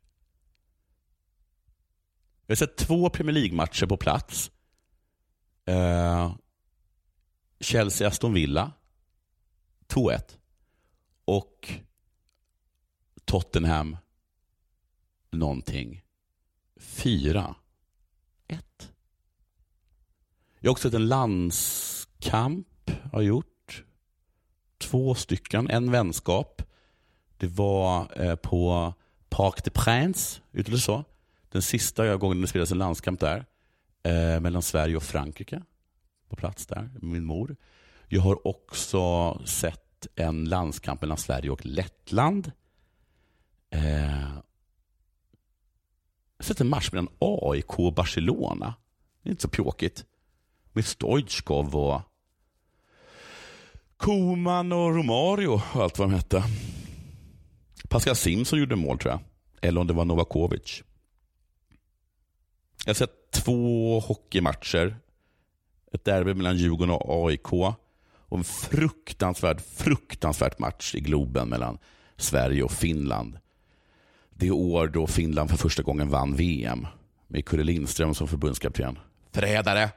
Jag 2.45 2.51
har 2.51 2.55
sett 2.55 2.77
två 2.77 3.10
Premier 3.10 3.33
League-matcher 3.33 3.86
på 3.86 3.98
plats. 3.98 4.51
Eh, 5.65 6.36
Chelsea-Aston 7.60 8.33
Villa. 8.33 8.72
2-1. 9.88 10.38
Och 11.25 11.74
Tottenham 13.25 13.98
någonting. 15.33 16.03
Fyra. 16.77 17.55
Ett. 18.47 18.91
Jag 20.59 20.69
har 20.69 20.71
också 20.71 20.89
sett 20.89 20.95
en 20.95 21.07
landskamp. 21.07 22.67
Har 23.11 23.21
gjort. 23.21 23.83
Två 24.77 25.15
stycken. 25.15 25.69
En 25.69 25.91
vänskap. 25.91 26.61
Det 27.37 27.47
var 27.47 28.21
eh, 28.21 28.35
på 28.35 28.93
Parc 29.29 29.55
des 29.55 29.73
Princes. 29.73 30.41
Så? 30.83 31.03
Den 31.49 31.61
sista 31.61 32.17
gången 32.17 32.41
det 32.41 32.47
spelades 32.47 32.71
en 32.71 32.77
landskamp 32.77 33.19
där. 33.19 33.45
Eh, 34.03 34.39
mellan 34.39 34.61
Sverige 34.61 34.95
och 34.95 35.03
Frankrike. 35.03 35.63
På 36.29 36.35
plats 36.35 36.65
där. 36.65 36.89
Min 37.01 37.25
mor. 37.25 37.55
Jag 38.07 38.21
har 38.21 38.47
också 38.47 39.33
sett 39.45 40.07
en 40.15 40.45
landskamp 40.45 41.01
mellan 41.01 41.17
Sverige 41.17 41.49
och 41.49 41.65
Lettland. 41.65 42.51
Eh, 43.69 44.37
jag 46.43 46.45
har 46.45 46.53
sett 46.53 46.62
en 46.62 46.69
match 46.69 46.91
mellan 46.91 47.09
AIK 47.19 47.79
och 47.79 47.93
Barcelona. 47.93 48.75
Det 49.23 49.29
är 49.29 49.31
inte 49.31 49.41
så 49.41 49.50
pjåkigt. 49.50 50.05
Med 50.73 50.85
Stoitjkov 50.85 51.75
och 51.75 52.01
Koman 53.97 54.71
och 54.71 54.95
Romario 54.95 55.47
och 55.47 55.83
allt 55.83 56.00
vad 56.00 56.09
de 56.09 56.15
hette. 56.15 56.43
Pascal 57.89 58.15
Simson 58.15 58.59
gjorde 58.59 58.75
mål 58.75 58.97
tror 59.00 59.12
jag. 59.12 59.19
Eller 59.62 59.81
om 59.81 59.88
det 59.88 59.93
var 59.93 60.05
Novakovic. 60.05 60.83
Jag 62.85 62.89
har 62.89 62.93
sett 62.93 63.31
två 63.31 64.00
hockeymatcher. 64.00 64.97
Ett 65.91 66.05
derby 66.05 66.33
mellan 66.33 66.57
Djurgården 66.57 66.95
och 66.95 67.27
AIK. 67.27 67.53
Och 67.53 68.38
en 68.38 68.43
fruktansvärd, 68.43 69.62
fruktansvärd 69.62 70.55
match 70.57 70.95
i 70.95 71.00
Globen 71.00 71.50
mellan 71.50 71.77
Sverige 72.17 72.63
och 72.63 72.71
Finland 72.71 73.39
det 74.35 74.51
år 74.51 74.87
då 74.87 75.07
Finland 75.07 75.49
för 75.49 75.57
första 75.57 75.83
gången 75.83 76.09
vann 76.09 76.35
VM 76.35 76.87
med 77.27 77.45
Kurre 77.45 77.63
Lindström 77.63 78.15
som 78.15 78.27
förbundskapten. 78.27 78.99
Förrädare! 79.31 79.89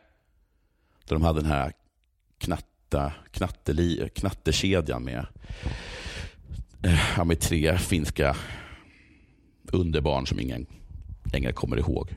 Då 1.05 1.15
de 1.15 1.23
hade 1.23 1.41
den 1.41 1.51
här 1.51 1.73
knatta, 2.39 3.13
knatteli, 3.31 4.09
knattekedjan 4.15 5.05
med, 5.05 5.27
eh, 6.83 7.25
med 7.25 7.41
tre 7.41 7.79
finska 7.79 8.37
underbarn 9.73 10.27
som 10.27 10.41
ingen 10.41 10.67
längre 11.33 11.53
kommer 11.53 11.77
ihåg. 11.77 12.15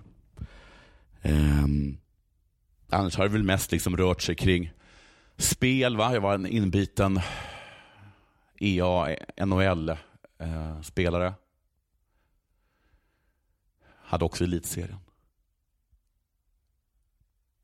Um, 1.22 1.98
annars 2.90 3.18
har 3.18 3.24
det 3.24 3.30
väl 3.30 3.44
mest 3.44 3.72
liksom 3.72 3.98
rört 3.98 4.22
sig 4.22 4.36
kring 4.36 4.72
spel. 5.38 5.98
Va? 5.98 6.14
Jag 6.14 6.22
var 6.22 6.36
en 6.36 6.48
inbiten 6.48 7.20
EA, 8.60 9.16
NHL-spelare. 9.46 11.28
Eh, 11.28 11.34
hade 14.10 14.26
också 14.26 14.44
elitserien. 14.44 15.00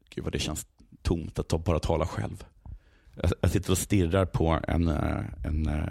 Gud 0.09 0.23
vad 0.23 0.33
det 0.33 0.39
känns 0.39 0.67
tomt 1.01 1.39
att 1.39 1.63
bara 1.65 1.79
tala 1.79 2.07
själv. 2.07 2.45
Jag 3.41 3.51
sitter 3.51 3.71
och 3.71 3.77
stirrar 3.77 4.25
på 4.25 4.59
en, 4.67 4.87
eh, 4.87 5.23
en, 5.43 5.67
eh, 5.67 5.89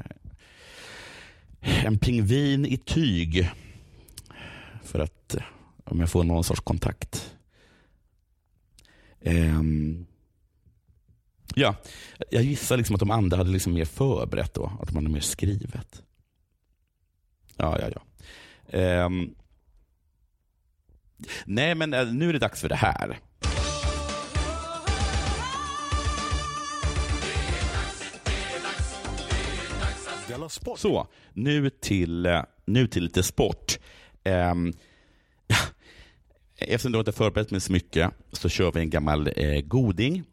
en 1.60 1.98
pingvin 1.98 2.66
i 2.66 2.76
tyg. 2.76 3.50
För 4.82 4.98
att 4.98 5.34
eh, 5.34 5.42
om 5.84 6.00
jag 6.00 6.10
får 6.10 6.24
någon 6.24 6.44
sorts 6.44 6.60
kontakt. 6.60 7.36
Um, 9.20 10.06
ja, 11.54 11.76
jag 12.30 12.42
gissar 12.42 12.76
liksom 12.76 12.94
att 12.94 13.00
de 13.00 13.10
andra 13.10 13.36
hade 13.36 13.50
liksom 13.50 13.72
mer 13.72 13.84
förberett 13.84 14.54
då. 14.54 14.72
Att 14.80 14.88
de 14.88 14.96
hade 14.96 15.08
mer 15.08 15.20
skrivet. 15.20 16.02
Ja, 17.56 17.78
ja, 17.80 17.90
ja. 17.94 18.00
Um, 19.06 19.34
Nej, 21.44 21.74
men 21.74 21.94
eh, 21.94 22.06
nu 22.06 22.28
är 22.28 22.32
det 22.32 22.38
dags 22.38 22.60
för 22.60 22.68
det 22.68 22.74
här. 22.74 23.18
Så, 30.76 31.06
nu 31.32 31.70
till, 31.70 32.26
eh, 32.26 32.42
nu 32.64 32.86
till 32.86 33.02
lite 33.02 33.22
sport. 33.22 33.78
Um, 34.24 34.72
eftersom 36.58 36.92
du 36.92 36.98
inte 36.98 37.12
förberett 37.12 37.50
mig 37.50 37.60
så 37.60 37.72
mycket 37.72 38.10
så 38.32 38.48
kör 38.48 38.72
vi 38.72 38.80
en 38.80 38.90
gammal 38.90 39.30
eh, 39.36 39.60
goding. 39.60 40.24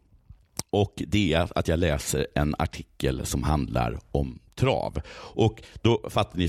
Och 0.70 1.02
Det 1.06 1.32
är 1.32 1.58
att 1.58 1.68
jag 1.68 1.78
läser 1.78 2.26
en 2.34 2.54
artikel 2.58 3.26
som 3.26 3.42
handlar 3.42 3.98
om 4.10 4.38
trav. 4.54 5.00
Och 5.14 5.62
Då 5.82 6.10
fattar 6.10 6.38
ni 6.38 6.48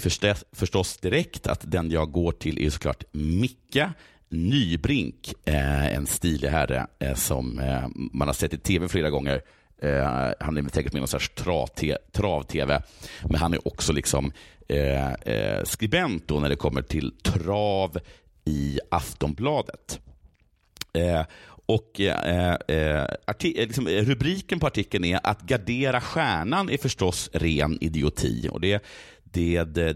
förstås 0.52 0.98
direkt 0.98 1.48
att 1.48 1.72
den 1.72 1.92
jag 1.92 2.12
går 2.12 2.32
till 2.32 2.66
är 2.66 2.70
såklart 2.70 3.04
Micka 3.12 3.94
Nybrink, 4.34 5.34
eh, 5.46 5.96
en 5.96 6.06
stilig 6.06 6.50
herre 6.50 6.88
eh, 7.00 7.16
som 7.16 7.60
eh, 7.60 7.88
man 7.96 8.28
har 8.28 8.34
sett 8.34 8.54
i 8.54 8.58
tv 8.58 8.88
flera 8.88 9.10
gånger. 9.10 9.42
han 10.40 10.58
är 10.58 10.70
säkert 10.74 10.94
med 10.94 11.00
i 11.00 11.02
någon 11.02 11.08
sorts 11.08 11.32
trav-tv, 12.12 12.82
men 13.24 13.36
han 13.36 13.54
är 13.54 13.68
också 13.68 13.94
liksom 13.94 14.32
skribent 15.64 16.28
då 16.28 16.40
när 16.40 16.50
det 16.50 16.56
kommer 16.56 16.82
till 16.82 17.12
trav 17.24 18.00
i 18.46 18.80
Aftonbladet. 18.92 20.00
Och 21.66 22.00
eh, 22.00 22.56
eh, 22.68 23.08
liksom, 23.42 23.88
Rubriken 23.88 24.60
på 24.60 24.68
artikeln 24.68 25.06
är 25.06 25.20
att 25.24 25.42
gardera 25.42 26.02
stjärnan 26.02 26.70
är 26.70 26.78
förstås 26.78 27.30
ren 27.34 27.78
idioti. 27.82 28.50
Och 28.52 28.62
det, 28.62 28.84
det, 29.24 29.64
det, 29.64 29.94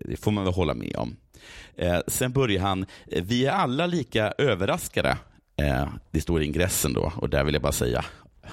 det 0.00 0.16
får 0.20 0.30
man 0.30 0.44
väl 0.44 0.52
hålla 0.52 0.74
med 0.74 0.96
om. 0.96 1.16
Eh, 1.76 2.00
sen 2.06 2.32
börjar 2.32 2.60
han, 2.60 2.86
eh, 3.06 3.24
vi 3.24 3.46
är 3.46 3.52
alla 3.52 3.86
lika 3.86 4.32
överraskade. 4.38 5.18
Eh, 5.56 5.88
det 6.10 6.20
står 6.20 6.42
i 6.42 6.46
ingressen 6.46 6.92
då 6.92 7.12
och 7.16 7.28
där 7.28 7.44
vill 7.44 7.54
jag 7.54 7.62
bara 7.62 7.72
säga, 7.72 8.04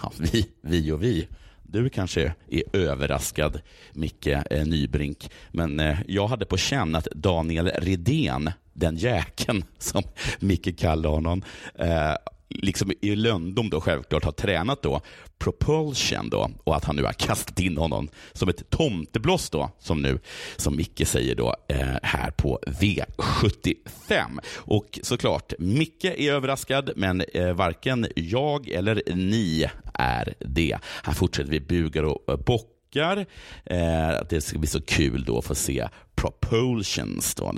ja, 0.01 0.11
vi, 0.17 0.49
vi 0.61 0.91
och 0.91 1.03
vi. 1.03 1.27
Du 1.63 1.89
kanske 1.89 2.33
är 2.49 2.63
överraskad, 2.73 3.61
Micke 3.93 4.27
eh, 4.27 4.65
Nybrink, 4.65 5.31
men 5.51 5.79
eh, 5.79 5.97
jag 6.07 6.27
hade 6.27 6.45
på 6.45 6.57
känn 6.57 6.95
att 6.95 7.07
Daniel 7.15 7.67
Redén, 7.67 8.51
den 8.73 8.95
jäkeln 8.95 9.63
som 9.77 10.03
Micke 10.39 10.79
kallar 10.79 11.09
honom, 11.09 11.43
eh, 11.75 12.15
liksom 12.49 12.91
i 13.01 13.15
löndom 13.15 13.69
då 13.69 13.81
självklart 13.81 14.23
har 14.23 14.31
tränat 14.31 14.81
då 14.81 15.01
propulsion 15.39 16.29
då 16.29 16.49
och 16.63 16.75
att 16.75 16.85
han 16.85 16.95
nu 16.95 17.03
har 17.03 17.13
kastat 17.13 17.59
in 17.59 17.77
honom 17.77 18.09
som 18.33 18.49
ett 18.49 18.69
tomtebloss 18.69 19.49
då 19.49 19.71
som 19.79 20.01
nu, 20.01 20.19
som 20.55 20.75
Micke 20.75 21.07
säger 21.07 21.35
då 21.35 21.55
eh, 21.67 21.95
här 22.03 22.31
på 22.31 22.59
V75. 22.65 24.39
Och 24.55 24.99
såklart, 25.03 25.53
Micke 25.59 26.05
är 26.05 26.33
överraskad 26.33 26.91
men 26.95 27.21
eh, 27.33 27.53
varken 27.53 28.07
jag 28.15 28.69
eller 28.69 29.01
ni 29.15 29.65
är 29.93 30.33
det. 30.39 30.77
Han 30.83 31.15
fortsätter 31.15 31.51
vi 31.51 31.59
bugar 31.59 32.03
och 32.03 32.33
eh, 32.33 32.37
bockar. 32.37 33.25
Eh, 33.65 34.11
det 34.29 34.41
ska 34.41 34.59
bli 34.59 34.67
så 34.67 34.81
kul 34.81 35.23
då 35.23 35.37
att 35.37 35.45
få 35.45 35.55
se 35.55 35.87
propulsions. 36.15 37.35
Då. 37.35 37.53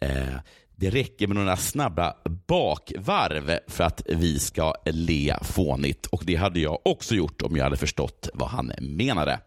Eh, 0.00 0.34
det 0.80 0.90
räcker 0.90 1.26
med 1.26 1.36
några 1.36 1.56
snabba 1.56 2.16
bakvarv 2.46 3.58
för 3.66 3.84
att 3.84 4.02
vi 4.06 4.38
ska 4.38 4.74
le 4.84 5.36
fånigt. 5.42 6.06
Och 6.06 6.22
det 6.26 6.34
hade 6.34 6.60
jag 6.60 6.78
också 6.84 7.14
gjort 7.14 7.42
om 7.42 7.56
jag 7.56 7.64
hade 7.64 7.76
förstått 7.76 8.28
vad 8.34 8.48
han 8.48 8.72
menade. 8.80 9.40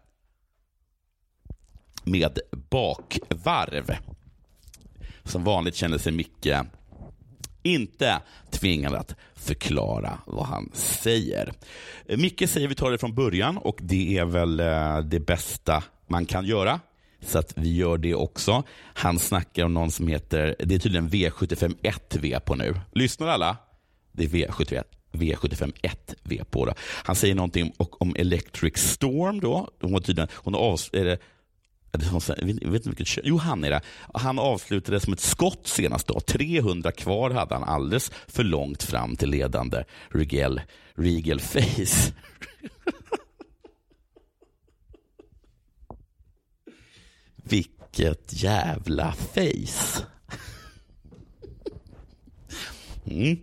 Med 2.04 2.38
bakvarv. 2.70 3.96
Som 5.24 5.44
vanligt 5.44 5.74
känner 5.74 5.98
sig 5.98 6.12
Micke 6.12 6.48
inte 7.62 8.20
tvingad 8.50 8.94
att 8.94 9.14
förklara 9.34 10.18
vad 10.26 10.46
han 10.46 10.70
säger. 10.74 11.52
Micke 12.06 12.48
säger 12.48 12.68
vi 12.68 12.74
tar 12.74 12.90
det 12.90 12.98
från 12.98 13.14
början 13.14 13.58
och 13.58 13.78
det 13.82 14.18
är 14.18 14.24
väl 14.24 14.60
eh, 14.60 14.98
det 14.98 15.20
bästa 15.20 15.84
man 16.06 16.26
kan 16.26 16.44
göra. 16.44 16.80
Så 17.26 17.38
att 17.38 17.52
vi 17.56 17.76
gör 17.76 17.98
det 17.98 18.14
också. 18.14 18.62
Han 18.94 19.18
snackar 19.18 19.64
om 19.64 19.74
någon 19.74 19.90
som 19.90 20.08
heter, 20.08 20.56
det 20.58 20.74
är 20.74 20.78
tydligen 20.78 21.10
V751V 21.10 22.40
på 22.40 22.54
nu. 22.54 22.74
Lyssnar 22.92 23.28
alla? 23.28 23.56
Det 24.12 24.24
är 24.24 24.28
V71. 24.28 24.82
V751V 25.12 26.44
på. 26.44 26.66
Då. 26.66 26.74
Han 26.78 27.16
säger 27.16 27.34
någonting 27.34 27.72
om 27.78 28.16
Electric 28.16 28.76
Storm. 28.76 29.40
Då. 29.40 29.70
Hon, 29.80 29.92
var 29.92 30.00
tydligen, 30.00 30.28
hon 30.34 30.54
av, 30.54 30.80
är 30.92 31.04
det, 31.04 31.18
jag 31.92 32.70
vet 32.70 32.86
inte 32.86 32.88
vilket 32.88 33.18
Jo, 33.24 33.36
han 33.36 33.64
är 33.64 33.70
det. 33.70 33.80
Han 34.14 34.38
avslutade 34.38 35.00
som 35.00 35.12
ett 35.12 35.20
skott 35.20 35.66
senast. 35.66 36.06
Då. 36.06 36.20
300 36.20 36.92
kvar 36.92 37.30
hade 37.30 37.54
han 37.54 37.64
alldeles 37.64 38.12
för 38.26 38.44
långt 38.44 38.82
fram 38.82 39.16
till 39.16 39.30
ledande 39.30 39.84
Regal, 40.08 40.60
Regal 40.94 41.40
Face. 41.40 42.12
Vilket 47.42 48.42
jävla 48.42 49.12
face. 49.12 50.06
Mm. 53.04 53.36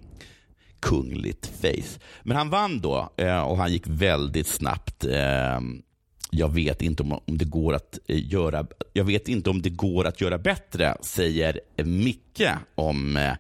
Kungligt 0.80 1.52
face. 1.62 2.00
Men 2.24 2.38
han 2.38 2.50
vann 2.50 2.82
då 2.82 3.14
eh, 3.18 3.42
och 3.42 3.58
han 3.58 3.72
gick 3.72 3.88
väldigt 3.88 4.48
snabbt. 4.48 5.06
Eh, 5.06 5.60
jag 6.32 6.54
vet 6.54 6.82
inte 6.82 7.04
om, 7.04 7.20
det 7.26 7.46
går 7.46 7.74
att 7.74 8.00
eh, 8.08 8.32
göra 8.32 8.68
Jag 8.94 9.04
vet 9.04 9.28
inte 9.28 9.50
om 9.50 9.62
det 9.62 9.70
går 9.70 10.06
att 10.06 10.22
göra 10.22 10.38
bättre, 10.38 10.96
säger 11.02 11.60
Micke 11.84 12.50
om 12.76 13.34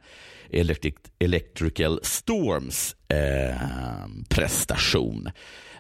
Electric, 0.51 0.95
Electrical 1.19 1.99
Storms 2.03 2.95
prestation. 4.29 5.29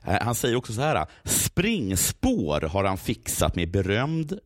Han 0.01 0.35
säger 0.35 0.55
också 0.55 0.73
så 0.73 0.81
här, 0.81 1.05
springspår 1.23 2.61
har 2.61 2.83
han 2.83 2.97
fixat 2.97 3.55
med 3.55 3.71
berömd 3.71 4.39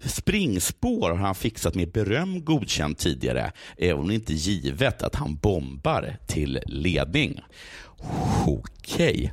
Springspår 0.00 1.10
har 1.10 1.16
han 1.16 1.34
fixat 1.34 1.74
med 1.74 1.92
beröm 1.92 2.44
godkänt 2.44 2.98
tidigare, 2.98 3.52
eh, 3.76 3.88
även 3.88 4.00
om 4.00 4.08
det 4.08 4.14
inte 4.14 4.32
är 4.32 4.34
givet 4.34 5.02
att 5.02 5.14
han 5.14 5.36
bombar 5.36 6.16
till 6.26 6.60
ledning. 6.66 7.40
Okej. 8.46 8.60
Okay. 9.14 9.30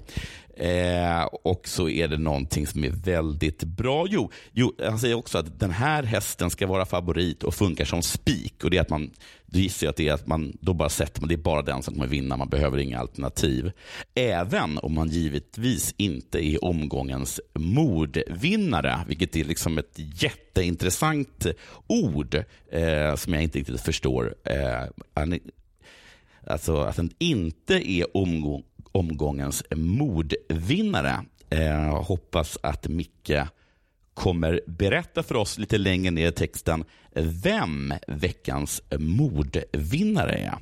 Eh, 0.58 1.24
och 1.24 1.68
så 1.68 1.90
är 1.90 2.08
det 2.08 2.18
någonting 2.18 2.68
som 2.68 2.84
är 2.84 2.90
väldigt 2.90 3.64
bra. 3.64 4.06
Jo, 4.10 4.32
jo, 4.52 4.76
han 4.84 5.00
säger 5.00 5.16
också 5.16 5.38
att 5.38 5.60
den 5.60 5.72
här 5.72 6.04
hästen 6.04 6.50
ska 6.50 6.68
vara 6.68 6.86
favorit 6.86 7.44
och 7.44 7.54
funkar 7.56 7.86
som 7.86 8.02
spik. 8.02 8.64
Och 8.64 8.70
det 8.70 8.78
är 8.78 8.82
att 8.82 8.90
man, 8.90 9.12
då 9.46 9.60
gissar 9.60 9.86
jag 9.88 9.90
att 9.92 9.98
det 9.98 10.08
är 10.08 10.14
att 10.14 10.28
man 10.28 10.58
då 10.62 10.74
bara 10.74 10.90
sätter 10.90 11.22
man, 11.22 11.28
det 11.28 11.36
är 11.36 11.38
bara 11.38 11.62
den 11.62 11.84
som 11.84 11.94
kommer 11.94 12.08
vinna, 12.08 12.38
man 12.38 12.50
behöver 12.50 12.78
inga 12.78 13.00
alternativ. 13.00 13.72
Även 14.16 14.78
om 14.78 14.94
man 14.94 15.10
givetvis 15.10 15.94
inte 15.98 16.46
är 16.46 16.66
omgångens 16.66 17.42
mordvinnare, 17.54 19.00
vilket 19.08 19.36
är 19.36 19.44
liksom 19.44 19.78
ett 19.78 19.94
jätteintressant 19.96 21.46
ord 21.88 22.36
eh, 22.72 23.16
som 23.16 23.34
jag 23.34 23.44
inte 23.44 23.60
riktigt 23.60 23.82
förstår. 23.82 24.36
Eh, 24.44 24.84
alltså 26.48 26.78
att 26.78 26.96
den 26.96 27.12
inte 27.18 27.92
är 27.92 28.18
omgång, 28.18 28.64
omgångens 28.94 29.64
mordvinnare. 29.76 31.26
Eh, 31.50 32.04
hoppas 32.04 32.58
att 32.64 32.88
Micke 32.88 33.48
kommer 34.14 34.62
berätta 34.68 35.24
för 35.24 35.36
oss 35.36 35.58
lite 35.58 35.78
längre 35.78 36.12
ner 36.12 36.28
i 36.28 36.32
texten 36.32 36.84
vem 37.16 37.94
veckans 38.08 38.82
mordvinnare 39.00 40.34
är. 40.34 40.58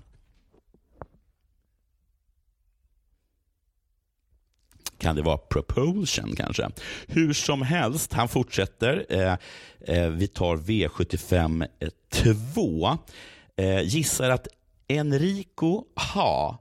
Kan 4.97 5.15
det 5.15 5.21
vara 5.21 5.37
propulsion 5.37 6.35
kanske? 6.35 6.69
Hur 7.07 7.33
som 7.33 7.61
helst, 7.61 8.13
han 8.13 8.27
fortsätter. 8.27 9.05
Eh, 9.09 9.37
eh, 9.79 10.09
vi 10.09 10.27
tar 10.27 10.57
V75 10.57 11.67
2. 12.53 12.97
Eh, 13.55 13.81
gissar 13.81 14.29
att 14.29 14.47
Enrico 14.87 15.85
Ha 16.13 16.57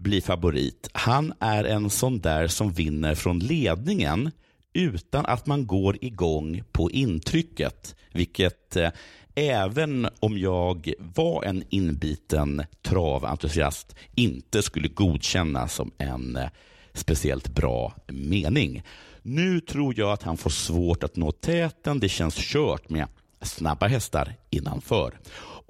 bli 0.00 0.20
favorit. 0.20 0.88
Han 0.92 1.32
är 1.40 1.64
en 1.64 1.90
sån 1.90 2.20
där 2.20 2.48
som 2.48 2.72
vinner 2.72 3.14
från 3.14 3.38
ledningen 3.38 4.30
utan 4.72 5.26
att 5.26 5.46
man 5.46 5.66
går 5.66 5.96
igång 6.00 6.62
på 6.72 6.90
intrycket. 6.90 7.94
Vilket 8.12 8.76
eh, 8.76 8.90
även 9.34 10.08
om 10.20 10.38
jag 10.38 10.92
var 10.98 11.44
en 11.44 11.64
inbiten 11.68 12.62
traventusiast 12.82 13.94
inte 14.14 14.62
skulle 14.62 14.88
godkänna 14.88 15.68
som 15.68 15.90
en 15.98 16.36
eh, 16.36 16.48
speciellt 16.92 17.48
bra 17.48 17.94
mening. 18.06 18.82
Nu 19.22 19.60
tror 19.60 19.94
jag 19.98 20.12
att 20.12 20.22
han 20.22 20.36
får 20.36 20.50
svårt 20.50 21.04
att 21.04 21.16
nå 21.16 21.32
täten. 21.32 22.00
Det 22.00 22.08
känns 22.08 22.34
kört 22.34 22.90
med 22.90 23.06
snabba 23.42 23.86
hästar 23.86 24.34
innanför. 24.50 25.18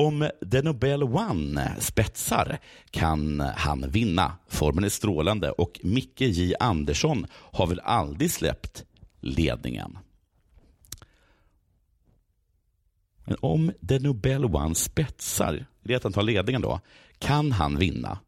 Om 0.01 0.31
The 0.51 0.63
Nobel 0.63 1.03
One 1.03 1.77
spetsar 1.79 2.59
kan 2.91 3.41
han 3.41 3.91
vinna. 3.91 4.33
Formen 4.49 4.85
är 4.85 4.89
strålande 4.89 5.51
och 5.51 5.81
Micke 5.83 6.21
J 6.21 6.55
Andersson 6.61 7.27
har 7.33 7.67
väl 7.67 7.81
aldrig 7.81 8.31
släppt 8.31 8.85
ledningen. 9.21 9.99
Men 13.25 13.37
om 13.41 13.73
The 13.89 13.99
Nobel 13.99 14.45
One 14.45 14.75
spetsar, 14.75 15.67
det 15.83 15.93
är 15.93 15.97
att 15.97 16.03
han 16.03 16.13
tar 16.13 16.23
ledningen 16.23 16.63
då, 16.63 16.81
kan 17.19 17.53
han 17.53 17.79
vinna. 17.79 18.19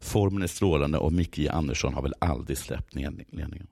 Formen 0.00 0.42
är 0.42 0.46
strålande 0.46 0.98
och 0.98 1.12
Micke 1.12 1.38
J 1.38 1.48
Andersson 1.48 1.94
har 1.94 2.02
väl 2.02 2.14
aldrig 2.18 2.58
släppt 2.58 2.94
ledningen. 2.94 3.66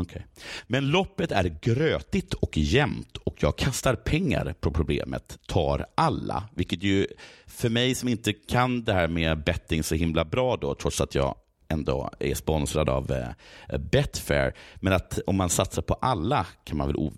Okay. 0.00 0.22
Men 0.66 0.90
loppet 0.90 1.32
är 1.32 1.58
grötigt 1.62 2.34
och 2.34 2.58
jämnt 2.58 3.16
och 3.16 3.36
jag 3.38 3.58
kastar 3.58 3.94
pengar 3.94 4.54
på 4.60 4.70
problemet, 4.70 5.38
tar 5.46 5.86
alla. 5.94 6.48
Vilket 6.54 6.82
ju 6.82 7.06
för 7.46 7.68
mig 7.68 7.94
som 7.94 8.08
inte 8.08 8.32
kan 8.32 8.84
det 8.84 8.92
här 8.92 9.08
med 9.08 9.44
betting 9.44 9.82
så 9.82 9.94
himla 9.94 10.24
bra 10.24 10.56
då, 10.56 10.74
trots 10.74 11.00
att 11.00 11.14
jag 11.14 11.34
ändå 11.68 12.10
är 12.18 12.34
sponsrad 12.34 12.88
av 12.88 13.12
eh, 13.12 13.78
Betfair. 13.78 14.54
Men 14.76 14.92
att 14.92 15.18
om 15.26 15.36
man 15.36 15.50
satsar 15.50 15.82
på 15.82 15.94
alla 15.94 16.46
kan 16.64 16.76
man 16.76 16.86
väl 16.86 17.10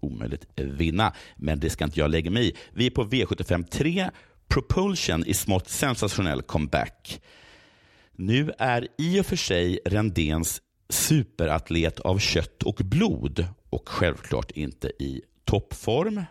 omöjligt 0.00 0.46
vinna. 0.56 1.12
Men 1.36 1.60
det 1.60 1.70
ska 1.70 1.84
inte 1.84 2.00
jag 2.00 2.10
lägga 2.10 2.30
mig 2.30 2.48
i. 2.48 2.56
Vi 2.72 2.86
är 2.86 2.90
på 2.90 3.04
V75 3.04 3.66
3. 3.70 4.10
Propulsion 4.48 5.26
i 5.26 5.34
smått 5.34 5.68
sensationell 5.68 6.42
comeback. 6.42 7.20
Nu 8.12 8.52
är 8.58 8.88
i 8.98 9.20
och 9.20 9.26
för 9.26 9.36
sig 9.36 9.80
Rendens 9.84 10.62
superatlet 10.92 12.00
av 12.00 12.18
kött 12.18 12.62
och 12.62 12.80
blod 12.84 13.46
och 13.70 13.88
självklart 13.88 14.50
inte 14.50 14.88
i 14.88 15.22
toppform. 15.44 16.24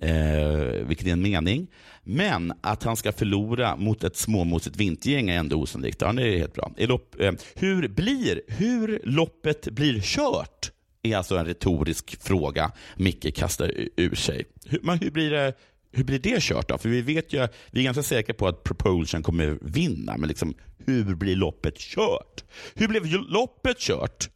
Eh, 0.00 0.86
vilket 0.86 1.06
är 1.06 1.12
en 1.12 1.22
mening. 1.22 1.66
Men 2.02 2.52
att 2.60 2.82
han 2.82 2.96
ska 2.96 3.12
förlora 3.12 3.76
mot 3.76 4.04
ett 4.04 4.16
småmosigt 4.16 4.76
vintergäng 4.76 5.28
är 5.28 5.38
ändå 5.38 5.56
osannolikt. 5.56 6.00
Ja, 6.00 6.12
det 6.12 6.22
är 6.22 6.38
helt 6.38 6.54
bra. 6.54 6.72
Lopp, 6.76 7.20
eh, 7.20 7.32
hur, 7.54 7.88
blir, 7.88 8.40
hur 8.46 9.00
loppet 9.04 9.68
blir 9.68 10.00
kört 10.00 10.70
är 11.02 11.16
alltså 11.16 11.36
en 11.36 11.46
retorisk 11.46 12.22
fråga 12.22 12.72
Micke 12.96 13.36
kastar 13.36 13.72
ur 13.96 14.14
sig. 14.14 14.44
Hur, 14.66 14.80
men 14.82 14.98
hur 14.98 15.10
blir 15.10 15.30
det 15.30 15.52
hur 15.92 16.04
blir 16.04 16.18
det 16.18 16.42
kört 16.42 16.68
då? 16.68 16.78
För 16.78 16.88
vi 16.88 17.02
vet 17.02 17.32
ju, 17.32 17.48
vi 17.70 17.80
är 17.80 17.84
ganska 17.84 18.02
säkra 18.02 18.34
på 18.34 18.48
att 18.48 18.64
Propulsion 18.64 19.22
kommer 19.22 19.58
vinna, 19.62 20.16
men 20.16 20.28
liksom, 20.28 20.54
hur 20.78 21.14
blir 21.14 21.36
loppet 21.36 21.78
kört? 21.78 22.44
Hur 22.74 22.88
blev 22.88 23.06
loppet 23.06 23.78
kört? 23.78 24.30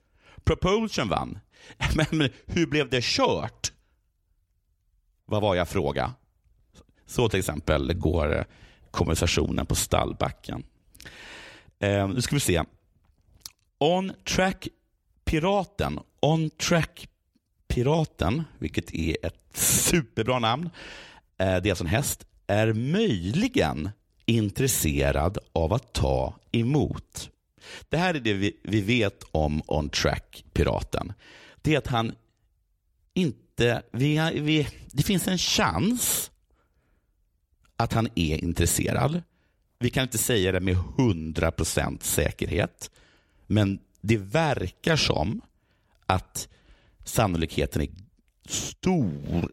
Propulsion 0.44 1.08
vann. 1.08 1.38
Men, 1.96 2.06
men 2.10 2.30
hur 2.46 2.66
blev 2.66 2.90
det 2.90 3.04
kört? 3.04 3.72
Vad 5.24 5.42
var 5.42 5.54
jag 5.54 5.68
fråga? 5.68 6.14
Så 7.06 7.28
till 7.28 7.38
exempel 7.38 7.94
går 7.94 8.44
konversationen 8.90 9.66
på 9.66 9.74
stallbacken. 9.74 10.62
Eh, 11.78 12.08
nu 12.08 12.20
ska 12.20 12.36
vi 12.36 12.40
se. 12.40 12.62
On 13.78 14.12
Track 14.24 14.68
Piraten, 15.24 16.00
On 16.20 16.50
Track 16.50 17.08
Piraten, 17.68 18.42
vilket 18.58 18.94
är 18.94 19.26
ett 19.26 19.56
superbra 19.56 20.38
namn, 20.38 20.70
Eh, 21.40 21.62
det 21.62 21.68
är 21.68 21.70
alltså 21.70 21.84
en 21.84 21.90
häst, 21.90 22.26
är 22.46 22.72
möjligen 22.72 23.90
intresserad 24.26 25.38
av 25.52 25.72
att 25.72 25.92
ta 25.92 26.34
emot. 26.52 27.30
Det 27.88 27.96
här 27.96 28.14
är 28.14 28.20
det 28.20 28.32
vi, 28.32 28.56
vi 28.62 28.80
vet 28.80 29.22
om 29.32 29.62
On 29.66 29.90
Track-piraten. 29.90 31.12
Det 31.62 31.74
är 31.74 31.78
att 31.78 31.86
han 31.86 32.14
inte... 33.14 33.82
Vi, 33.92 34.30
vi, 34.34 34.68
det 34.86 35.02
finns 35.02 35.28
en 35.28 35.38
chans 35.38 36.30
att 37.76 37.92
han 37.92 38.08
är 38.14 38.44
intresserad. 38.44 39.22
Vi 39.78 39.90
kan 39.90 40.02
inte 40.02 40.18
säga 40.18 40.52
det 40.52 40.60
med 40.60 40.76
100% 40.76 42.02
säkerhet. 42.02 42.90
Men 43.46 43.78
det 44.00 44.16
verkar 44.16 44.96
som 44.96 45.40
att 46.06 46.48
sannolikheten 47.04 47.82
är 47.82 47.88
stor 48.48 49.52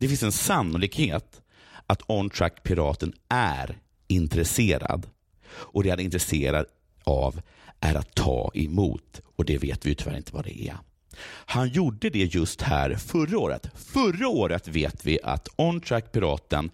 det 0.00 0.08
finns 0.08 0.22
en 0.22 0.32
sannolikhet 0.32 1.40
att 1.86 2.02
OnTrack-piraten 2.06 3.12
är 3.28 3.78
intresserad. 4.08 5.06
Och 5.50 5.82
det 5.82 5.90
han 5.90 6.00
är 6.00 6.04
intresserad 6.04 6.66
av 7.04 7.40
är 7.80 7.94
att 7.94 8.14
ta 8.14 8.50
emot 8.54 9.20
och 9.36 9.44
det 9.44 9.58
vet 9.58 9.86
vi 9.86 9.94
tyvärr 9.94 10.16
inte 10.16 10.34
vad 10.34 10.44
det 10.44 10.68
är. 10.68 10.76
Han 11.24 11.68
gjorde 11.68 12.10
det 12.10 12.34
just 12.34 12.62
här 12.62 12.94
förra 12.94 13.38
året. 13.38 13.70
Förra 13.74 14.28
året 14.28 14.68
vet 14.68 15.06
vi 15.06 15.18
att 15.22 15.48
OnTrack-piraten 15.56 16.70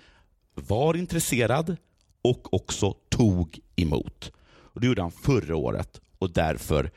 var 0.55 0.97
intresserad 0.97 1.77
och 2.23 2.55
också 2.55 2.95
tog 3.09 3.61
emot. 3.77 4.33
Och 4.47 4.81
Det 4.81 4.87
gjorde 4.87 5.03
han 5.03 5.13
förra 5.13 5.57
året 5.57 6.01
och 6.19 6.31
därför 6.31 6.91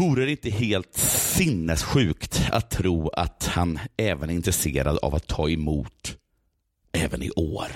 Vore 0.00 0.24
det 0.24 0.30
inte 0.30 0.50
helt 0.50 0.94
sinnessjukt 0.94 2.42
att 2.52 2.70
tro 2.70 3.08
att 3.08 3.46
han 3.46 3.78
även 3.96 4.30
är 4.30 4.34
intresserad 4.34 4.98
av 4.98 5.14
att 5.14 5.26
ta 5.26 5.48
emot 5.48 6.16
även 6.92 7.22
i 7.22 7.30
år? 7.30 7.66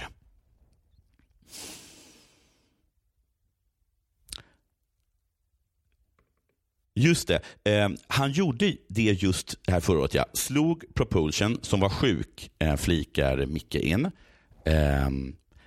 Just 6.94 7.28
det. 7.28 7.40
Eh, 7.64 7.88
han 8.06 8.32
gjorde 8.32 8.76
det 8.88 9.02
just 9.22 9.58
här 9.68 9.80
förra 9.80 9.98
året. 9.98 10.14
Ja. 10.14 10.26
Slog 10.34 10.84
Propulsion, 10.94 11.58
som 11.62 11.80
var 11.80 11.88
sjuk, 11.88 12.50
eh, 12.58 12.76
flikar 12.76 13.46
Micke 13.46 13.74
in. 13.74 14.10
Eh, 14.64 15.10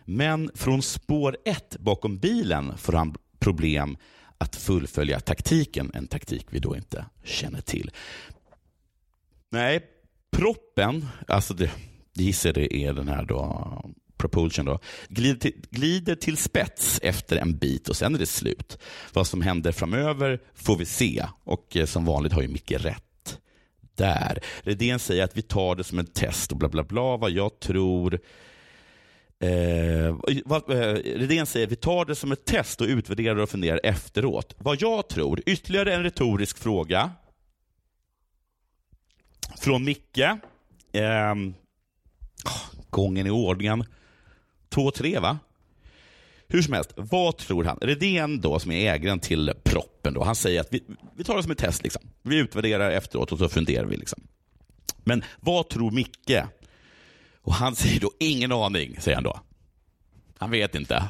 men 0.05 0.51
från 0.55 0.81
spår 0.81 1.37
ett 1.45 1.77
bakom 1.79 2.17
bilen 2.17 2.77
får 2.77 2.93
han 2.93 3.15
problem 3.39 3.97
att 4.37 4.55
fullfölja 4.55 5.19
taktiken, 5.19 5.91
en 5.93 6.07
taktik 6.07 6.45
vi 6.49 6.59
då 6.59 6.75
inte 6.75 7.05
känner 7.23 7.61
till. 7.61 7.91
Nej, 9.49 9.81
proppen, 10.31 11.07
alltså 11.27 11.53
det, 11.53 11.71
gissar 12.13 12.53
det 12.53 12.75
är 12.75 12.93
den 12.93 13.07
här 13.07 13.25
då, 13.25 13.91
propulsion 14.17 14.65
då, 14.65 14.79
glider 15.09 15.39
till, 15.39 15.65
glider 15.71 16.15
till 16.15 16.37
spets 16.37 16.99
efter 17.03 17.37
en 17.37 17.57
bit 17.57 17.89
och 17.89 17.95
sen 17.95 18.15
är 18.15 18.19
det 18.19 18.25
slut. 18.25 18.77
Vad 19.13 19.27
som 19.27 19.41
händer 19.41 19.71
framöver 19.71 20.41
får 20.53 20.77
vi 20.77 20.85
se 20.85 21.25
och 21.43 21.77
eh, 21.77 21.85
som 21.85 22.05
vanligt 22.05 22.33
har 22.33 22.41
ju 22.41 22.47
Micke 22.47 22.71
rätt 22.71 23.03
där. 23.95 24.39
Redén 24.63 24.99
säger 24.99 25.23
att 25.23 25.37
vi 25.37 25.41
tar 25.41 25.75
det 25.75 25.83
som 25.83 25.99
ett 25.99 26.13
test 26.13 26.51
och 26.51 26.57
bla 26.57 26.69
bla 26.69 26.83
bla. 26.83 27.17
Vad 27.17 27.31
jag 27.31 27.59
tror 27.59 28.19
Eh, 29.39 30.15
vad, 30.45 30.69
eh, 30.69 30.93
Redén 30.93 31.45
säger 31.45 31.67
vi 31.67 31.75
tar 31.75 32.05
det 32.05 32.15
som 32.15 32.31
ett 32.31 32.45
test 32.45 32.81
och 32.81 32.87
utvärderar 32.87 33.35
och 33.35 33.49
funderar 33.49 33.79
efteråt. 33.83 34.55
Vad 34.57 34.81
jag 34.81 35.07
tror, 35.07 35.41
ytterligare 35.45 35.93
en 35.93 36.03
retorisk 36.03 36.57
fråga 36.57 37.11
från 39.59 39.83
Micke. 39.83 40.17
Eh, 40.91 41.35
gången 42.89 43.27
i 43.27 43.29
ordningen. 43.29 43.83
Två, 44.69 44.91
tre 44.91 45.19
va? 45.19 45.39
Hur 46.47 46.61
som 46.61 46.73
helst, 46.73 46.93
vad 46.95 47.37
tror 47.37 47.63
han? 47.63 47.77
Redén 47.81 48.41
då, 48.41 48.59
som 48.59 48.71
är 48.71 48.93
ägaren 48.93 49.19
till 49.19 49.53
proppen, 49.63 50.13
då, 50.13 50.23
han 50.23 50.35
säger 50.35 50.61
att 50.61 50.73
vi, 50.73 50.83
vi 51.15 51.23
tar 51.23 51.37
det 51.37 51.43
som 51.43 51.51
ett 51.51 51.57
test. 51.57 51.83
Liksom. 51.83 52.01
Vi 52.21 52.37
utvärderar 52.37 52.91
efteråt 52.91 53.31
och 53.31 53.39
så 53.39 53.49
funderar 53.49 53.85
vi. 53.85 53.97
Liksom. 53.97 54.23
Men 55.03 55.23
vad 55.39 55.69
tror 55.69 55.91
Micke 55.91 56.43
och 57.47 57.53
han 57.53 57.75
säger 57.75 57.99
då 57.99 58.11
ingen 58.19 58.51
aning, 58.51 59.01
säger 59.01 59.15
han 59.15 59.23
då. 59.23 59.39
Han 60.37 60.51
vet 60.51 60.75
inte. 60.75 61.09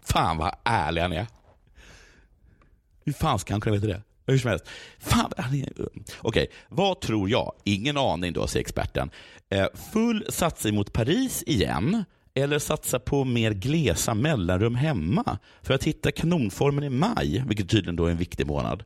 Fan 0.00 0.36
vad 0.36 0.56
ärlig 0.64 1.02
han 1.02 1.12
är. 1.12 1.26
Hur 3.04 3.12
fan 3.12 3.38
ska 3.38 3.54
han 3.54 3.60
kunna 3.60 3.74
veta 3.74 3.86
det? 3.86 4.02
Hur 4.26 4.38
som 4.38 4.50
helst. 4.50 4.64
Fan, 4.98 5.32
Okej, 6.18 6.50
vad 6.68 7.00
tror 7.00 7.30
jag? 7.30 7.52
Ingen 7.64 7.96
aning 7.96 8.32
då, 8.32 8.46
säger 8.46 8.64
experten. 8.64 9.10
Eh, 9.48 9.66
full 9.92 10.26
satsning 10.28 10.74
mot 10.74 10.92
Paris 10.92 11.42
igen 11.46 12.04
eller 12.34 12.58
satsa 12.58 12.98
på 12.98 13.24
mer 13.24 13.52
glesa 13.52 14.14
mellanrum 14.14 14.74
hemma 14.74 15.38
för 15.62 15.74
att 15.74 15.84
hitta 15.84 16.12
kanonformen 16.12 16.84
i 16.84 16.90
maj, 16.90 17.44
vilket 17.46 17.70
tydligen 17.70 17.96
då 17.96 18.06
är 18.06 18.10
en 18.10 18.16
viktig 18.16 18.46
månad, 18.46 18.84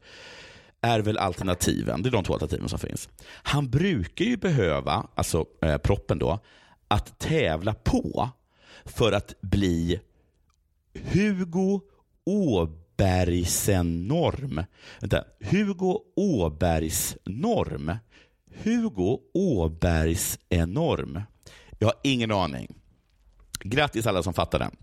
är 0.80 1.00
väl 1.00 1.18
alternativen. 1.18 2.02
Det 2.02 2.08
är 2.08 2.10
de 2.10 2.24
två 2.24 2.32
alternativen 2.32 2.68
som 2.68 2.78
finns. 2.78 3.08
Han 3.26 3.70
brukar 3.70 4.24
ju 4.24 4.36
behöva, 4.36 5.06
alltså 5.14 5.44
eh, 5.62 5.76
proppen 5.76 6.18
då, 6.18 6.38
att 6.88 7.18
tävla 7.18 7.74
på 7.74 8.30
för 8.84 9.12
att 9.12 9.40
bli 9.40 10.00
Hugo 10.94 11.80
Åbergsen 12.24 14.08
norm. 14.08 14.62
Vänta, 15.00 15.24
Hugo 15.40 16.00
Åbergs 16.16 17.16
norm. 17.24 17.92
Hugo 18.62 19.18
Åbergsenorm. 19.34 21.20
Jag 21.78 21.88
har 21.88 21.96
ingen 22.02 22.30
aning. 22.30 22.74
Grattis 23.60 24.06
alla 24.06 24.22
som 24.22 24.34
fattar 24.34 24.58
den. 24.58 24.76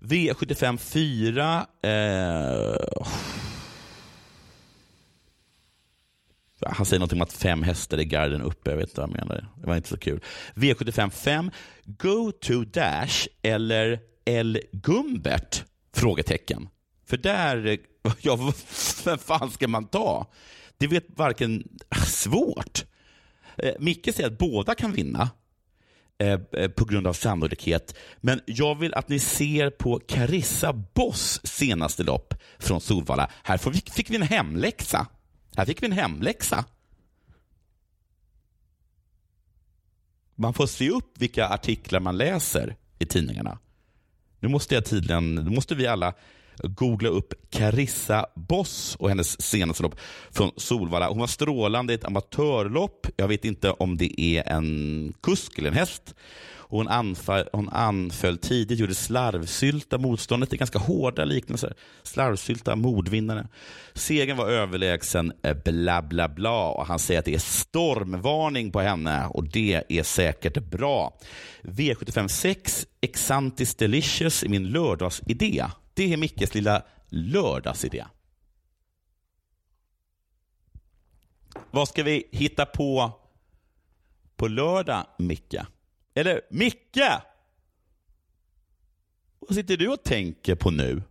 V75 0.00 0.76
4. 0.76 1.66
Eh, 1.82 3.06
han 6.66 6.86
säger 6.86 6.98
någonting 6.98 7.18
om 7.18 7.22
att 7.22 7.32
fem 7.32 7.62
hästar 7.62 8.00
i 8.00 8.04
garden 8.04 8.42
uppe. 8.42 8.70
Jag 8.70 8.76
vet 8.76 8.88
inte 8.88 9.00
vad 9.00 9.10
han 9.10 9.18
menar. 9.18 9.48
Det 9.60 9.66
var 9.66 9.76
inte 9.76 9.88
så 9.88 9.98
kul. 9.98 10.20
V75 10.54 11.10
5. 11.10 11.50
Go 11.84 12.32
to 12.32 12.64
Dash 12.64 13.26
eller 13.42 14.00
El 14.24 14.60
Gumbert? 14.72 15.64
Frågetecken. 15.92 16.68
För 17.06 17.16
där, 17.16 17.78
ja, 18.20 18.52
vem 19.04 19.18
fan 19.18 19.50
ska 19.50 19.68
man 19.68 19.86
ta? 19.86 20.26
Det 20.78 20.86
vet 20.86 21.06
varken 21.08 21.68
ah, 21.88 22.04
svårt. 22.04 22.84
Eh, 23.56 23.74
Micke 23.78 24.14
säger 24.14 24.30
att 24.30 24.38
båda 24.38 24.74
kan 24.74 24.92
vinna. 24.92 25.30
Eh, 26.18 26.40
eh, 26.52 26.70
på 26.70 26.84
grund 26.84 27.06
av 27.06 27.12
sannolikhet. 27.12 27.94
Men 28.20 28.40
jag 28.46 28.78
vill 28.78 28.94
att 28.94 29.08
ni 29.08 29.18
ser 29.18 29.70
på 29.70 30.00
Carissa 30.08 30.72
Boss 30.72 31.40
senaste 31.44 32.02
lopp 32.02 32.34
från 32.58 32.80
Solvalla. 32.80 33.30
Här 33.42 33.58
fick 33.92 34.10
vi 34.10 34.16
en 34.16 34.22
hemläxa. 34.22 35.06
Här 35.56 35.64
fick 35.64 35.82
vi 35.82 35.86
en 35.86 35.92
hemläxa. 35.92 36.64
Man 40.34 40.54
får 40.54 40.66
se 40.66 40.90
upp 40.90 41.12
vilka 41.18 41.48
artiklar 41.48 42.00
man 42.00 42.16
läser 42.16 42.76
i 42.98 43.06
tidningarna. 43.06 43.58
Nu 44.40 44.48
måste 44.48 44.74
jag 44.74 44.84
tydligen, 44.84 45.34
nu 45.34 45.50
måste 45.50 45.74
vi 45.74 45.86
alla 45.86 46.14
Googla 46.62 47.08
upp 47.08 47.34
Carissa 47.50 48.26
Boss 48.34 48.96
och 48.98 49.08
hennes 49.08 49.42
senaste 49.42 49.82
lopp 49.82 50.00
från 50.30 50.50
Solvalla. 50.56 51.08
Hon 51.08 51.18
var 51.18 51.26
strålande 51.26 51.92
i 51.92 51.96
ett 51.96 52.04
amatörlopp. 52.04 53.06
Jag 53.16 53.28
vet 53.28 53.44
inte 53.44 53.70
om 53.70 53.96
det 53.96 54.20
är 54.20 54.48
en 54.48 55.12
kusk 55.22 55.58
eller 55.58 55.68
en 55.68 55.76
häst. 55.76 56.14
Hon, 56.68 56.88
anfall, 56.88 57.48
hon 57.52 57.68
anföll 57.68 58.38
tidigt, 58.38 58.78
gjorde 58.78 58.94
slarvsylta 58.94 59.98
motståndet. 59.98 60.50
Det 60.50 60.56
är 60.56 60.58
ganska 60.58 60.78
hårda 60.78 61.24
liknelser. 61.24 61.74
Slarvsylta 62.02 62.76
mordvinnare. 62.76 63.48
Segern 63.94 64.36
var 64.36 64.48
överlägsen, 64.48 65.32
eh, 65.42 65.56
bla 65.64 66.02
bla 66.02 66.28
bla. 66.28 66.68
Och 66.68 66.86
han 66.86 66.98
säger 66.98 67.18
att 67.18 67.24
det 67.24 67.34
är 67.34 67.38
stormvarning 67.38 68.72
på 68.72 68.80
henne 68.80 69.26
och 69.26 69.44
det 69.44 69.82
är 69.88 70.02
säkert 70.02 70.58
bra. 70.58 71.18
V75 71.62 72.28
6, 72.28 72.86
Exantis 73.00 73.74
Delicious 73.74 74.42
är 74.42 74.48
min 74.48 74.68
lördagsidé. 74.68 75.64
Det 75.94 76.12
är 76.12 76.16
Mickes 76.16 76.54
lilla 76.54 76.82
lördagsidé. 77.08 78.06
Vad 81.70 81.88
ska 81.88 82.02
vi 82.02 82.28
hitta 82.32 82.66
på 82.66 83.20
på 84.36 84.48
lördag, 84.48 85.06
Micke? 85.18 85.54
Eller 86.14 86.40
Micke! 86.50 87.00
Vad 89.38 89.54
sitter 89.54 89.76
du 89.76 89.88
och 89.88 90.02
tänker 90.02 90.54
på 90.54 90.70
nu? 90.70 91.02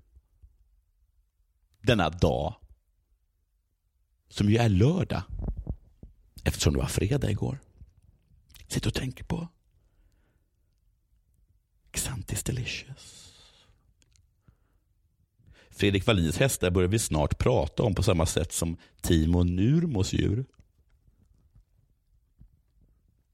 Denna 1.81 2.09
dag. 2.09 2.55
Som 4.29 4.49
ju 4.49 4.57
är 4.57 4.69
lördag. 4.69 5.21
Eftersom 6.43 6.73
det 6.73 6.79
var 6.79 6.87
fredag 6.87 7.31
igår. 7.31 7.59
Sitter 8.67 8.87
och 8.87 8.93
tänker 8.93 9.23
på 9.23 9.47
Xantis 11.91 12.43
Delicious. 12.43 13.22
Fredrik 15.75 16.07
Wallins 16.07 16.37
hästar 16.37 16.71
börjar 16.71 16.89
vi 16.89 16.99
snart 16.99 17.37
prata 17.37 17.83
om 17.83 17.95
på 17.95 18.03
samma 18.03 18.25
sätt 18.25 18.51
som 18.51 18.77
Timo 19.01 19.43
Nurmos 19.43 20.13
djur. 20.13 20.45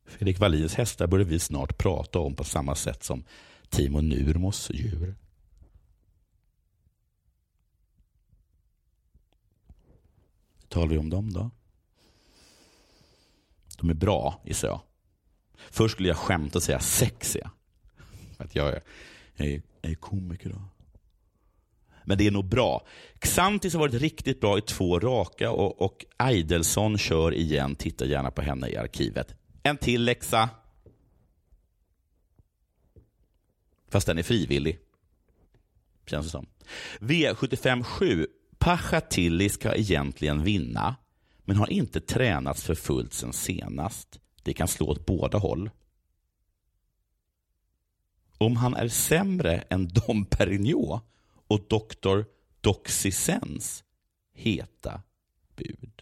Fredrik 0.05 0.39
Wallins 0.39 0.73
hästar 0.73 1.07
börjar 1.07 1.25
vi 1.25 1.39
snart 1.39 1.77
prata 1.77 2.19
om 2.19 2.35
på 2.35 2.43
samma 2.43 2.75
sätt 2.75 3.03
som 3.03 3.23
Timo 3.69 4.01
Nurmos 4.01 4.69
djur. 4.73 5.15
Hur 10.59 10.67
talar 10.67 10.87
vi 10.87 10.97
om 10.97 11.09
dem 11.09 11.33
då? 11.33 11.51
De 13.77 13.89
är 13.89 13.93
bra, 13.93 14.41
gissar 14.45 14.67
jag. 14.67 14.81
Först 15.69 15.93
skulle 15.93 16.07
jag 16.07 16.17
skämta 16.17 16.59
och 16.59 16.63
säga 16.63 16.79
sexiga. 16.79 17.51
Att 18.37 18.55
jag 18.55 18.67
är, 18.67 18.81
jag 19.35 19.47
är, 19.47 19.61
jag 19.81 19.91
är 19.91 19.95
komiker 19.95 20.49
då. 20.49 20.61
Men 22.09 22.17
det 22.17 22.27
är 22.27 22.31
nog 22.31 22.45
bra. 22.45 22.87
Xantis 23.19 23.73
har 23.73 23.79
varit 23.79 24.01
riktigt 24.01 24.41
bra 24.41 24.57
i 24.57 24.61
två 24.61 24.99
raka 24.99 25.51
och, 25.51 25.81
och 25.81 26.05
Eidelsson 26.17 26.97
kör 26.97 27.33
igen. 27.33 27.75
Titta 27.75 28.05
gärna 28.05 28.31
på 28.31 28.41
henne 28.41 28.69
i 28.69 28.77
arkivet. 28.77 29.35
En 29.63 29.77
till 29.77 30.03
läxa. 30.03 30.49
Fast 33.89 34.07
den 34.07 34.17
är 34.17 34.23
frivillig. 34.23 34.79
Känns 36.05 36.25
det 36.25 36.31
som. 36.31 36.45
V75 36.99 37.83
7. 37.83 38.27
Pachatilli 38.57 39.49
ska 39.49 39.75
egentligen 39.75 40.43
vinna, 40.43 40.95
men 41.45 41.55
har 41.55 41.69
inte 41.69 42.01
tränats 42.01 42.63
för 42.63 42.75
fullt 42.75 43.13
sen 43.13 43.33
senast. 43.33 44.19
Det 44.43 44.53
kan 44.53 44.67
slå 44.67 44.87
åt 44.87 45.05
båda 45.05 45.37
håll. 45.37 45.69
Om 48.37 48.55
han 48.55 48.75
är 48.75 48.87
sämre 48.87 49.63
än 49.69 49.87
Dom 49.87 50.25
Perignon 50.25 50.99
och 51.49 51.59
Dr. 51.67 52.23
Doxysens 52.61 53.83
heta 54.33 55.01
bud. 55.55 56.01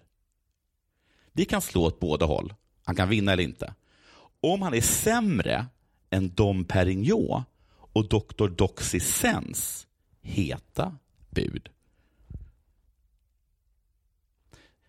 Det 1.33 1.45
kan 1.45 1.61
slå 1.61 1.85
åt 1.85 1.99
båda 1.99 2.25
håll. 2.25 2.53
Han 2.83 2.95
kan 2.95 3.09
vinna 3.09 3.33
eller 3.33 3.43
inte. 3.43 3.73
Om 4.41 4.61
han 4.61 4.73
är 4.73 4.81
sämre 4.81 5.65
än 6.09 6.29
Dom 6.29 6.65
Perignon 6.65 7.43
och 7.69 8.07
Dr. 8.07 8.47
Doxysens 8.47 9.87
heta 10.21 10.97
bud. 11.29 11.69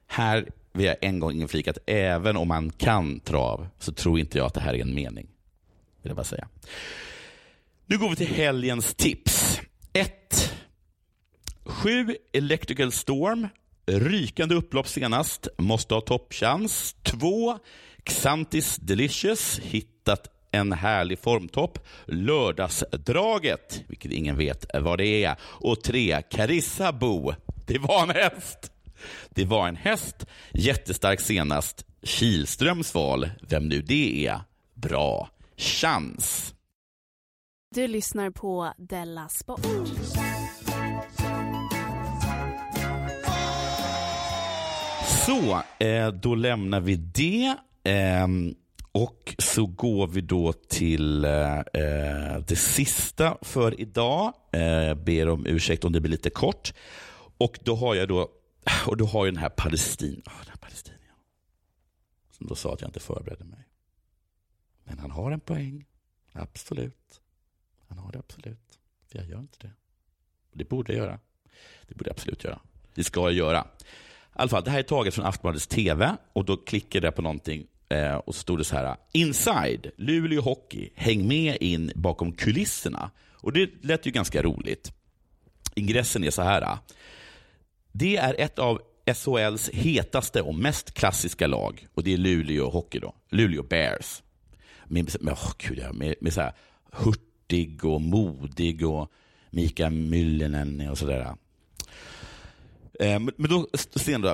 Här 0.06 0.50
vill 0.72 0.86
jag 0.86 0.96
en 1.00 1.20
gång 1.20 1.32
inflika 1.32 1.70
att 1.70 1.78
även 1.86 2.36
om 2.36 2.48
man 2.48 2.70
kan 2.70 3.20
trav 3.20 3.68
så 3.78 3.92
tror 3.92 4.18
inte 4.18 4.38
jag 4.38 4.46
att 4.46 4.54
det 4.54 4.60
här 4.60 4.74
är 4.74 4.80
en 4.82 4.94
mening. 4.94 5.26
Vill 6.02 6.10
jag 6.10 6.16
bara 6.16 6.24
säga. 6.24 6.48
Nu 7.86 7.98
går 7.98 8.10
vi 8.10 8.16
till 8.16 8.34
helgens 8.34 8.94
tips. 8.94 9.60
1. 9.92 10.47
7 11.68 12.16
Electrical 12.32 12.92
Storm. 12.92 13.48
Rykande 13.86 14.54
upplopp 14.54 14.88
senast. 14.88 15.48
Måste 15.58 15.94
ha 15.94 16.00
toppchans. 16.00 16.96
2. 17.02 17.58
Xantis 18.04 18.76
Delicious. 18.76 19.58
Hittat 19.58 20.26
en 20.50 20.72
härlig 20.72 21.18
formtopp. 21.18 21.78
Lördagsdraget, 22.06 23.82
vilket 23.88 24.12
ingen 24.12 24.36
vet 24.36 24.66
vad 24.74 24.98
det 24.98 25.24
är. 25.24 25.36
Och 25.42 25.82
3. 25.82 26.22
Carissa 26.30 26.92
Bo. 26.92 27.32
Det 27.66 27.78
var 27.78 28.02
en 28.02 28.10
häst. 28.10 28.72
Det 29.30 29.44
var 29.44 29.68
en 29.68 29.76
häst. 29.76 30.26
Jättestark 30.52 31.20
senast. 31.20 31.84
Kilströms 32.02 32.94
val. 32.94 33.30
Vem 33.40 33.68
nu 33.68 33.82
det 33.82 34.26
är. 34.26 34.40
Bra 34.74 35.30
chans. 35.56 36.54
Du 37.74 37.86
lyssnar 37.86 38.30
på 38.30 38.72
Della 38.78 39.28
Sport. 39.28 39.66
Så, 45.28 45.62
eh, 45.84 46.08
då 46.08 46.34
lämnar 46.34 46.80
vi 46.80 46.96
det. 46.96 47.56
Eh, 47.90 48.26
och 48.92 49.34
så 49.38 49.66
går 49.66 50.06
vi 50.06 50.20
då 50.20 50.52
till 50.52 51.24
eh, 51.24 51.58
eh, 51.58 52.38
det 52.46 52.56
sista 52.56 53.38
för 53.42 53.80
idag. 53.80 54.32
Eh, 54.52 54.94
ber 54.94 55.28
om 55.28 55.46
ursäkt 55.46 55.84
om 55.84 55.92
det 55.92 56.00
blir 56.00 56.10
lite 56.10 56.30
kort. 56.30 56.74
Och 57.38 57.58
då 57.62 57.74
har 57.74 57.94
jag 57.94 58.08
då, 58.08 58.28
och 58.86 58.96
då 58.96 59.04
har 59.04 59.26
jag 59.26 59.34
den 59.34 59.42
här 59.42 59.48
Palestin, 59.48 60.22
oh, 60.26 60.38
den 60.38 60.48
här 60.48 60.56
palestiniern. 60.56 61.16
Som 62.30 62.46
då 62.46 62.54
sa 62.54 62.72
att 62.72 62.80
jag 62.80 62.88
inte 62.88 63.00
förberedde 63.00 63.44
mig. 63.44 63.68
Men 64.84 64.98
han 64.98 65.10
har 65.10 65.30
en 65.30 65.40
poäng. 65.40 65.84
Absolut. 66.32 67.20
Han 67.88 67.98
har 67.98 68.12
det 68.12 68.18
absolut. 68.18 68.78
För 69.06 69.18
jag 69.18 69.28
gör 69.28 69.38
inte 69.38 69.58
det. 69.58 69.72
Det 70.52 70.64
borde 70.68 70.92
jag 70.92 71.04
göra. 71.04 71.20
Det 71.88 71.94
borde 71.94 72.10
jag 72.10 72.14
absolut 72.14 72.44
göra. 72.44 72.60
Det 72.94 73.04
ska 73.04 73.20
jag 73.20 73.32
göra. 73.32 73.66
Alla 74.38 74.48
fall, 74.48 74.64
det 74.64 74.70
här 74.70 74.78
är 74.78 74.82
taget 74.82 75.14
från 75.14 75.26
Aftonbladets 75.26 75.66
TV 75.66 76.16
och 76.32 76.44
då 76.44 76.56
klickade 76.56 77.06
jag 77.06 77.14
på 77.14 77.22
någonting 77.22 77.66
eh, 77.88 78.14
och 78.14 78.34
så 78.34 78.40
stod 78.40 78.58
det 78.58 78.64
så 78.64 78.76
här. 78.76 78.96
Inside, 79.12 79.90
Luleå 79.96 80.40
Hockey, 80.40 80.90
häng 80.94 81.28
med 81.28 81.56
in 81.60 81.92
bakom 81.94 82.32
kulisserna. 82.32 83.10
Och 83.32 83.52
det 83.52 83.70
lät 83.84 84.06
ju 84.06 84.10
ganska 84.10 84.42
roligt. 84.42 84.92
Ingressen 85.74 86.24
är 86.24 86.30
så 86.30 86.42
här. 86.42 86.62
Eh, 86.62 86.78
det 87.92 88.16
är 88.16 88.34
ett 88.38 88.58
av 88.58 88.80
SHLs 89.14 89.70
hetaste 89.70 90.42
och 90.42 90.54
mest 90.54 90.94
klassiska 90.94 91.46
lag 91.46 91.86
och 91.94 92.02
det 92.02 92.12
är 92.12 92.16
Luleå 92.16 92.70
Hockey 92.70 92.98
då. 92.98 93.14
Luleå 93.30 93.62
Bears. 93.62 94.22
Med, 94.84 95.16
med, 95.20 95.34
oh, 95.34 95.52
Gud, 95.58 95.94
med, 95.94 96.14
med 96.20 96.32
så 96.32 96.40
här 96.40 96.52
hurtig 96.92 97.84
och 97.84 98.00
modig 98.00 98.86
och 98.86 99.12
Mika 99.50 99.90
Myllinen 99.90 100.88
och 100.90 100.98
sådär. 100.98 101.34
Eh, 103.00 103.18
men, 103.18 103.50
då, 103.50 103.66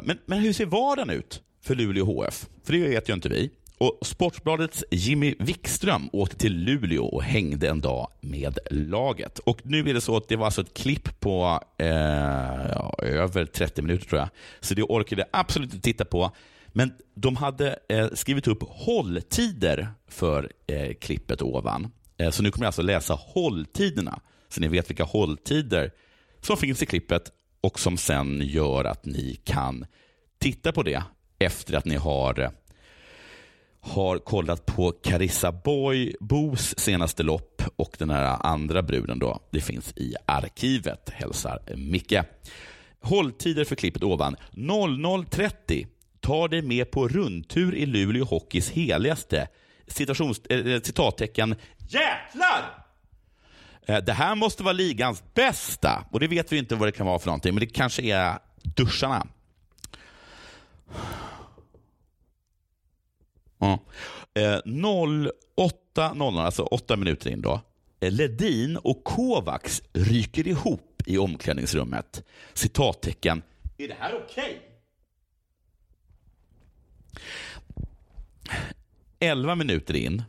men, 0.03 0.19
men 0.27 0.39
hur 0.39 0.53
ser 0.53 0.67
vardagen 0.67 1.11
ut 1.11 1.43
för 1.63 1.75
Luleå 1.75 2.05
HF? 2.05 2.47
För 2.65 2.73
det 2.73 2.89
vet 2.89 3.09
ju 3.09 3.13
inte 3.13 3.29
vi. 3.29 3.51
Och 3.79 3.99
Sportbladets 4.03 4.85
Jimmy 4.91 5.35
Wikström 5.39 6.11
åkte 6.13 6.37
till 6.37 6.57
Luleå 6.57 7.05
och 7.05 7.23
hängde 7.23 7.69
en 7.69 7.81
dag 7.81 8.09
med 8.21 8.59
laget. 8.71 9.39
Och 9.39 9.61
Nu 9.65 9.91
är 9.91 9.95
det 9.95 10.01
så 10.01 10.17
att 10.17 10.29
det 10.29 10.37
var 10.37 10.45
alltså 10.45 10.61
ett 10.61 10.75
klipp 10.75 11.21
på 11.21 11.61
eh, 11.79 11.89
ja, 11.89 12.95
över 13.03 13.45
30 13.45 13.83
minuter 13.83 14.07
tror 14.07 14.21
jag. 14.21 14.29
Så 14.61 14.75
det 14.75 14.83
orkade 14.83 15.23
jag 15.23 15.41
absolut 15.41 15.75
inte 15.75 15.85
titta 15.85 16.05
på. 16.05 16.31
Men 16.69 16.93
de 17.15 17.37
hade 17.37 17.79
eh, 17.89 18.09
skrivit 18.15 18.49
upp 18.49 18.63
hålltider 18.69 19.89
för 20.09 20.53
eh, 20.67 20.95
klippet 20.95 21.43
ovan. 21.43 21.91
Eh, 22.19 22.31
så 22.31 22.43
nu 22.43 22.51
kommer 22.51 22.65
jag 22.65 22.69
alltså 22.69 22.83
läsa 22.83 23.15
hålltiderna, 23.15 24.21
så 24.49 24.61
ni 24.61 24.69
vet 24.69 24.91
vilka 24.91 25.05
hålltider 25.05 25.91
som 26.41 26.57
finns 26.57 26.83
i 26.83 26.87
klippet 26.87 27.31
och 27.65 27.81
som 27.81 27.97
sen 27.97 28.41
gör 28.43 28.85
att 28.85 29.05
ni 29.05 29.41
kan 29.45 29.87
titta 30.39 30.73
på 30.73 30.83
det 30.83 31.03
efter 31.39 31.75
att 31.75 31.85
ni 31.85 31.97
har, 31.97 32.51
har 33.81 34.19
kollat 34.19 34.67
på 34.67 34.93
Carissa 34.93 35.53
Boy, 35.53 36.15
Bos 36.21 36.79
senaste 36.79 37.23
lopp 37.23 37.63
och 37.77 37.97
den 37.99 38.11
här 38.11 38.47
andra 38.47 38.83
bruden. 38.83 39.19
Då. 39.19 39.41
Det 39.51 39.61
finns 39.61 39.93
i 39.97 40.15
arkivet, 40.27 41.11
hälsar 41.11 41.63
Micke. 41.77 42.19
Hålltider 43.01 43.65
för 43.65 43.77
klippet 43.77 44.03
ovan. 44.03 44.37
00.30 44.53 45.87
tar 46.21 46.49
dig 46.49 46.63
med 46.63 46.91
på 46.91 47.09
rundtur 47.09 47.75
i 47.75 47.87
Luleå 47.87 48.25
Hockeys 48.25 48.71
heligaste 48.71 49.49
citations, 49.87 50.41
äh, 50.47 50.81
citattecken 50.81 51.55
jäklar! 51.79 52.84
Eh, 53.87 54.05
det 54.05 54.13
här 54.13 54.35
måste 54.35 54.63
vara 54.63 54.73
ligans 54.73 55.23
bästa. 55.35 56.05
Och 56.11 56.21
det 56.21 56.29
vet 56.29 56.53
vi 56.53 56.59
inte 56.59 56.75
vad 56.75 56.89
det 56.89 56.93
kan 56.93 57.07
vara 57.07 57.19
för 57.19 57.27
någonting, 57.27 57.55
men 57.55 57.61
det 57.61 57.67
kanske 57.67 58.03
är 58.03 58.39
duscharna. 58.63 59.27
Ja. 63.59 63.79
Eh, 64.35 64.59
08.00, 64.65 66.41
alltså 66.41 66.63
åtta 66.63 66.97
minuter 66.97 67.31
in 67.31 67.43
då. 67.43 67.61
Eh, 68.01 68.13
Ledin 68.13 68.77
och 68.77 69.05
Kovacs 69.05 69.83
ryker 69.93 70.49
ihop 70.49 71.03
i 71.07 71.19
omklädningsrummet. 71.19 72.23
Citattecken. 72.55 73.43
Är 73.79 73.89
det 73.89 73.97
här 73.99 74.15
okej? 74.25 74.45
Okay? 74.45 74.75
11 79.19 79.55
minuter 79.55 79.97
in, 79.97 80.23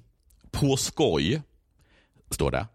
på 0.52 0.78
skoj, 0.78 1.42
står 2.30 2.52
det. 2.52 2.66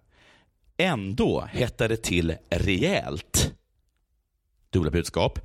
Ändå 0.81 1.49
hettar 1.53 1.89
det 1.89 1.97
till 1.97 2.37
rejält. 2.51 3.55
Dubbla 4.71 4.91
budskap. 4.91 5.39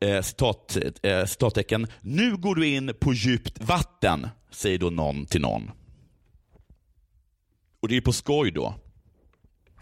Eh, 0.00 0.22
citat, 0.22 0.78
eh, 1.02 1.24
citattecken. 1.24 1.86
Nu 2.00 2.36
går 2.36 2.54
du 2.54 2.68
in 2.68 2.92
på 3.00 3.12
djupt 3.12 3.60
vatten, 3.60 4.28
säger 4.50 4.78
då 4.78 4.90
någon 4.90 5.26
till 5.26 5.40
någon. 5.40 5.70
Och 7.80 7.88
det 7.88 7.96
är 7.96 8.00
på 8.00 8.12
skoj 8.12 8.50
då. 8.50 8.74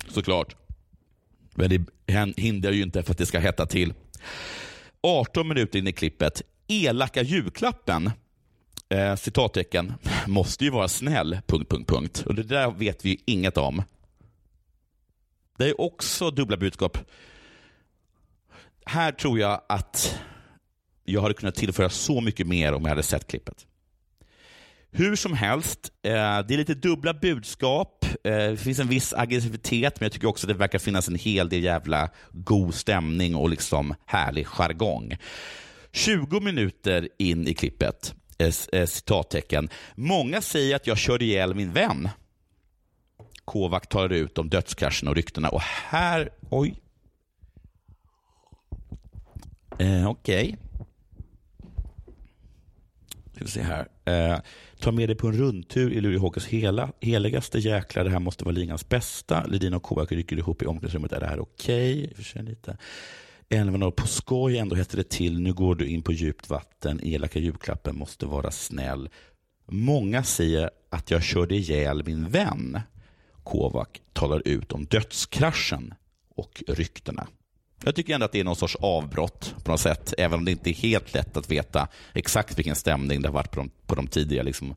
Såklart. 0.08 0.56
Men 1.54 1.70
det 1.70 2.34
hindrar 2.36 2.72
ju 2.72 2.82
inte 2.82 3.02
för 3.02 3.12
att 3.12 3.18
det 3.18 3.26
ska 3.26 3.38
hetta 3.38 3.66
till. 3.66 3.94
18 5.00 5.48
minuter 5.48 5.78
in 5.78 5.86
i 5.86 5.92
klippet. 5.92 6.42
Elaka 6.68 7.22
julklappen 7.22 8.10
eh, 8.88 9.16
citattecken, 9.16 9.92
måste 10.26 10.64
ju 10.64 10.70
vara 10.70 10.88
snäll, 10.88 11.38
punkt, 11.46 11.70
punkt, 11.70 11.90
punkt. 11.90 12.22
Och 12.26 12.34
det 12.34 12.42
där 12.42 12.70
vet 12.70 13.04
vi 13.04 13.10
ju 13.10 13.16
inget 13.26 13.56
om. 13.56 13.82
Det 15.58 15.68
är 15.68 15.80
också 15.80 16.30
dubbla 16.30 16.56
budskap. 16.56 16.98
Här 18.86 19.12
tror 19.12 19.38
jag 19.38 19.62
att 19.68 20.20
jag 21.04 21.22
hade 21.22 21.34
kunnat 21.34 21.54
tillföra 21.54 21.88
så 21.88 22.20
mycket 22.20 22.46
mer 22.46 22.72
om 22.72 22.82
jag 22.82 22.88
hade 22.88 23.02
sett 23.02 23.26
klippet. 23.26 23.66
Hur 24.90 25.16
som 25.16 25.32
helst, 25.32 25.92
eh, 26.02 26.10
det 26.12 26.54
är 26.54 26.56
lite 26.56 26.74
dubbla 26.74 27.14
budskap. 27.14 28.04
Eh, 28.24 28.32
det 28.32 28.56
finns 28.56 28.78
en 28.78 28.88
viss 28.88 29.14
aggressivitet, 29.14 30.00
men 30.00 30.04
jag 30.04 30.12
tycker 30.12 30.28
också 30.28 30.46
att 30.46 30.48
det 30.48 30.58
verkar 30.58 30.78
finnas 30.78 31.08
en 31.08 31.14
hel 31.14 31.48
del 31.48 31.62
jävla 31.62 32.10
god 32.32 32.74
stämning 32.74 33.34
och 33.34 33.50
liksom 33.50 33.94
härlig 34.06 34.46
jargong. 34.46 35.16
20 35.92 36.40
minuter 36.40 37.08
in 37.18 37.48
i 37.48 37.54
klippet 37.54 38.14
eh, 38.38 38.52
eh, 38.72 38.86
citattecken. 38.86 39.68
Många 39.94 40.40
säger 40.40 40.76
att 40.76 40.86
jag 40.86 40.98
körde 40.98 41.24
ihjäl 41.24 41.54
min 41.54 41.72
vän. 41.72 42.08
Kovac 43.52 43.82
talar 43.88 44.12
ut 44.12 44.38
om 44.38 44.48
dödskraschen 44.48 45.08
och 45.08 45.14
ryktena 45.14 45.48
och 45.48 45.60
här, 45.60 46.30
oj. 46.50 46.74
Eh, 49.78 50.08
Okej. 50.08 50.44
Okay. 50.44 50.56
Ska 53.34 53.46
se 53.46 53.62
här. 53.62 53.88
Eh, 54.04 54.38
ta 54.78 54.92
med 54.92 55.08
dig 55.08 55.16
på 55.16 55.26
en 55.28 55.36
rundtur 55.36 55.92
i 55.92 56.00
Lurihokas 56.00 56.46
hela, 56.46 56.92
heligaste 57.00 57.58
jäklar. 57.58 58.04
Det 58.04 58.10
här 58.10 58.18
måste 58.18 58.44
vara 58.44 58.54
ligans 58.54 58.88
bästa. 58.88 59.46
Ledin 59.46 59.74
och 59.74 59.82
Kovac 59.82 60.12
rycker 60.12 60.36
ihop 60.36 60.62
i 60.62 60.66
omklädningsrummet. 60.66 61.12
Är 61.12 61.20
det 61.20 61.26
här 61.26 61.40
okej? 61.40 62.12
Okay? 63.48 63.82
och 63.82 63.96
på 63.96 64.06
skoj, 64.06 64.58
ändå 64.58 64.76
hette 64.76 64.96
det 64.96 65.08
till. 65.08 65.40
Nu 65.40 65.52
går 65.52 65.74
du 65.74 65.86
in 65.86 66.02
på 66.02 66.12
djupt 66.12 66.50
vatten. 66.50 67.00
Elaka 67.02 67.38
julklappen 67.38 67.96
måste 67.96 68.26
vara 68.26 68.50
snäll. 68.50 69.08
Många 69.66 70.22
säger 70.22 70.70
att 70.90 71.10
jag 71.10 71.22
körde 71.22 71.54
ihjäl 71.54 72.02
min 72.06 72.28
vän. 72.28 72.80
Kovac 73.44 73.88
talar 74.12 74.42
ut 74.44 74.72
om 74.72 74.84
dödskraschen 74.84 75.94
och 76.36 76.62
ryktena. 76.68 77.26
Jag 77.84 77.94
tycker 77.94 78.14
ändå 78.14 78.24
att 78.24 78.32
det 78.32 78.40
är 78.40 78.44
någon 78.44 78.56
sorts 78.56 78.76
avbrott 78.76 79.54
på 79.64 79.70
något 79.70 79.80
sätt, 79.80 80.14
även 80.18 80.38
om 80.38 80.44
det 80.44 80.50
inte 80.50 80.70
är 80.70 80.74
helt 80.74 81.14
lätt 81.14 81.36
att 81.36 81.50
veta 81.50 81.88
exakt 82.14 82.58
vilken 82.58 82.76
stämning 82.76 83.22
det 83.22 83.28
har 83.28 83.34
varit 83.34 83.50
på 83.50 83.60
de, 83.60 83.70
på 83.86 83.94
de 83.94 84.06
tidiga 84.06 84.42
liksom, 84.42 84.74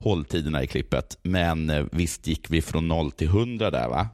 hålltiderna 0.00 0.62
i 0.62 0.66
klippet. 0.66 1.18
Men 1.22 1.70
eh, 1.70 1.84
visst 1.92 2.26
gick 2.26 2.50
vi 2.50 2.62
från 2.62 2.88
noll 2.88 3.10
till 3.10 3.28
hundra 3.28 3.70
där 3.70 3.88
va? 3.88 4.08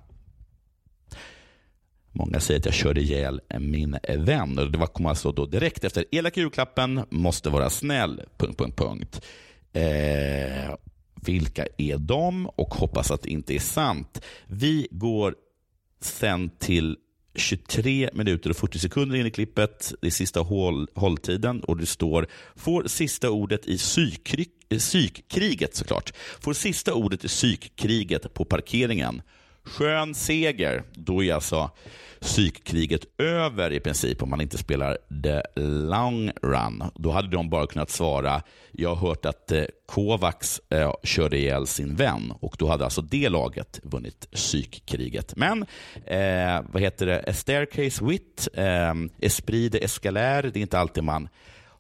Många 2.13 2.41
säger 2.41 2.61
att 2.61 2.67
jag 2.67 2.75
körde 2.75 3.01
ihjäl 3.01 3.41
min 3.59 3.99
vän. 4.19 4.55
Det 4.57 4.79
var, 4.79 4.87
kom 4.87 5.07
alltså 5.07 5.33
då 5.33 5.47
direkt 5.47 5.85
efter 5.85 6.05
elaka 6.11 6.41
julklappen, 6.41 7.05
måste 7.11 7.51
vara 7.51 7.71
snäll, 7.71 8.23
punkt, 8.37 8.59
punkt, 8.59 8.77
punkt. 8.77 9.21
Eh, 9.73 10.75
vilka 11.25 11.67
är 11.79 11.99
de? 11.99 12.47
Och 12.47 12.75
hoppas 12.75 13.11
att 13.11 13.23
det 13.23 13.31
inte 13.31 13.55
är 13.55 13.59
sant. 13.59 14.21
Vi 14.47 14.89
går 14.91 15.35
sen 16.01 16.51
till 16.59 16.97
23 17.35 18.11
minuter 18.13 18.51
och 18.51 18.57
40 18.57 18.79
sekunder 18.79 19.17
in 19.17 19.27
i 19.27 19.31
klippet. 19.31 19.93
Det 20.01 20.07
är 20.07 20.11
sista 20.11 20.41
håll, 20.41 20.89
hålltiden 20.95 21.61
och 21.61 21.77
det 21.77 21.87
står 21.87 22.27
får 22.57 22.85
sista 22.87 23.31
ordet 23.31 23.67
i 23.67 23.79
psykkriget 24.79 25.75
såklart. 25.77 26.13
Får 26.41 26.53
sista 26.53 26.95
ordet 26.95 27.25
i 27.25 27.29
psykkriget 27.29 28.35
på 28.35 28.45
parkeringen. 28.45 29.23
Skön 29.65 30.15
seger. 30.15 30.83
Då 30.93 31.25
är 31.25 31.35
alltså 31.35 31.71
psykkriget 32.21 33.21
över 33.21 33.73
i 33.73 33.81
princip 33.81 34.23
om 34.23 34.31
man 34.31 34.41
inte 34.41 34.59
spelar 34.59 34.99
the 35.23 35.61
long 35.65 36.31
run. 36.43 36.85
Då 36.95 37.11
hade 37.11 37.29
de 37.29 37.51
bara 37.51 37.67
kunnat 37.67 37.91
svara, 37.91 38.43
jag 38.73 38.95
har 38.95 39.09
hört 39.09 39.25
att 39.25 39.53
eh, 39.53 39.65
Kovacs 39.87 40.61
eh, 40.71 40.93
körde 41.03 41.39
ihjäl 41.39 41.67
sin 41.67 41.97
vän 41.97 42.33
och 42.41 42.57
då 42.59 42.69
hade 42.69 42.85
alltså 42.85 43.03
det 43.03 43.29
laget 43.29 43.81
vunnit 43.83 44.31
psykkriget. 44.31 45.37
Men 45.37 45.63
eh, 46.07 46.61
vad 46.73 46.83
heter 46.83 47.07
det, 47.07 47.25
A 47.27 47.33
staircase 47.33 48.05
wit, 48.05 48.49
eh, 48.55 48.95
esprit 49.21 49.73
de 49.73 49.85
escalaire, 49.85 50.51
det 50.51 50.59
är 50.59 50.63
inte 50.63 50.79
alltid 50.79 51.05
man 51.05 51.29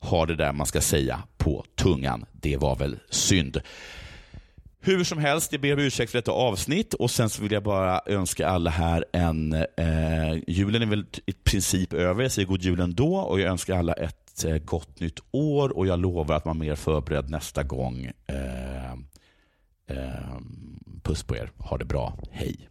har 0.00 0.26
det 0.26 0.36
där 0.36 0.52
man 0.52 0.66
ska 0.66 0.80
säga 0.80 1.22
på 1.38 1.64
tungan. 1.74 2.26
Det 2.32 2.56
var 2.56 2.76
väl 2.76 2.98
synd. 3.10 3.60
Hur 4.82 5.04
som 5.04 5.18
helst, 5.18 5.52
jag 5.52 5.60
ber 5.60 5.72
om 5.72 5.78
ursäkt 5.78 6.10
för 6.10 6.18
detta 6.18 6.32
avsnitt 6.32 6.94
och 6.94 7.10
sen 7.10 7.30
så 7.30 7.42
vill 7.42 7.52
jag 7.52 7.62
bara 7.62 8.00
önska 8.06 8.48
alla 8.48 8.70
här 8.70 9.04
en... 9.12 9.52
Eh, 9.52 10.38
julen 10.46 10.82
är 10.82 10.86
väl 10.86 11.06
i 11.26 11.32
princip 11.32 11.92
över, 11.92 12.22
jag 12.22 12.32
säger 12.32 12.48
god 12.48 12.62
jul 12.62 12.80
ändå 12.80 13.16
och 13.16 13.40
jag 13.40 13.50
önskar 13.50 13.78
alla 13.78 13.92
ett 13.92 14.44
eh, 14.44 14.56
gott 14.56 15.00
nytt 15.00 15.20
år 15.30 15.76
och 15.76 15.86
jag 15.86 15.98
lovar 15.98 16.34
att 16.34 16.44
vara 16.44 16.54
mer 16.54 16.74
förberedd 16.74 17.30
nästa 17.30 17.62
gång. 17.62 18.10
Eh, 18.26 18.92
eh, 19.86 20.38
puss 21.02 21.22
på 21.22 21.36
er, 21.36 21.50
ha 21.58 21.78
det 21.78 21.84
bra, 21.84 22.18
hej. 22.30 22.69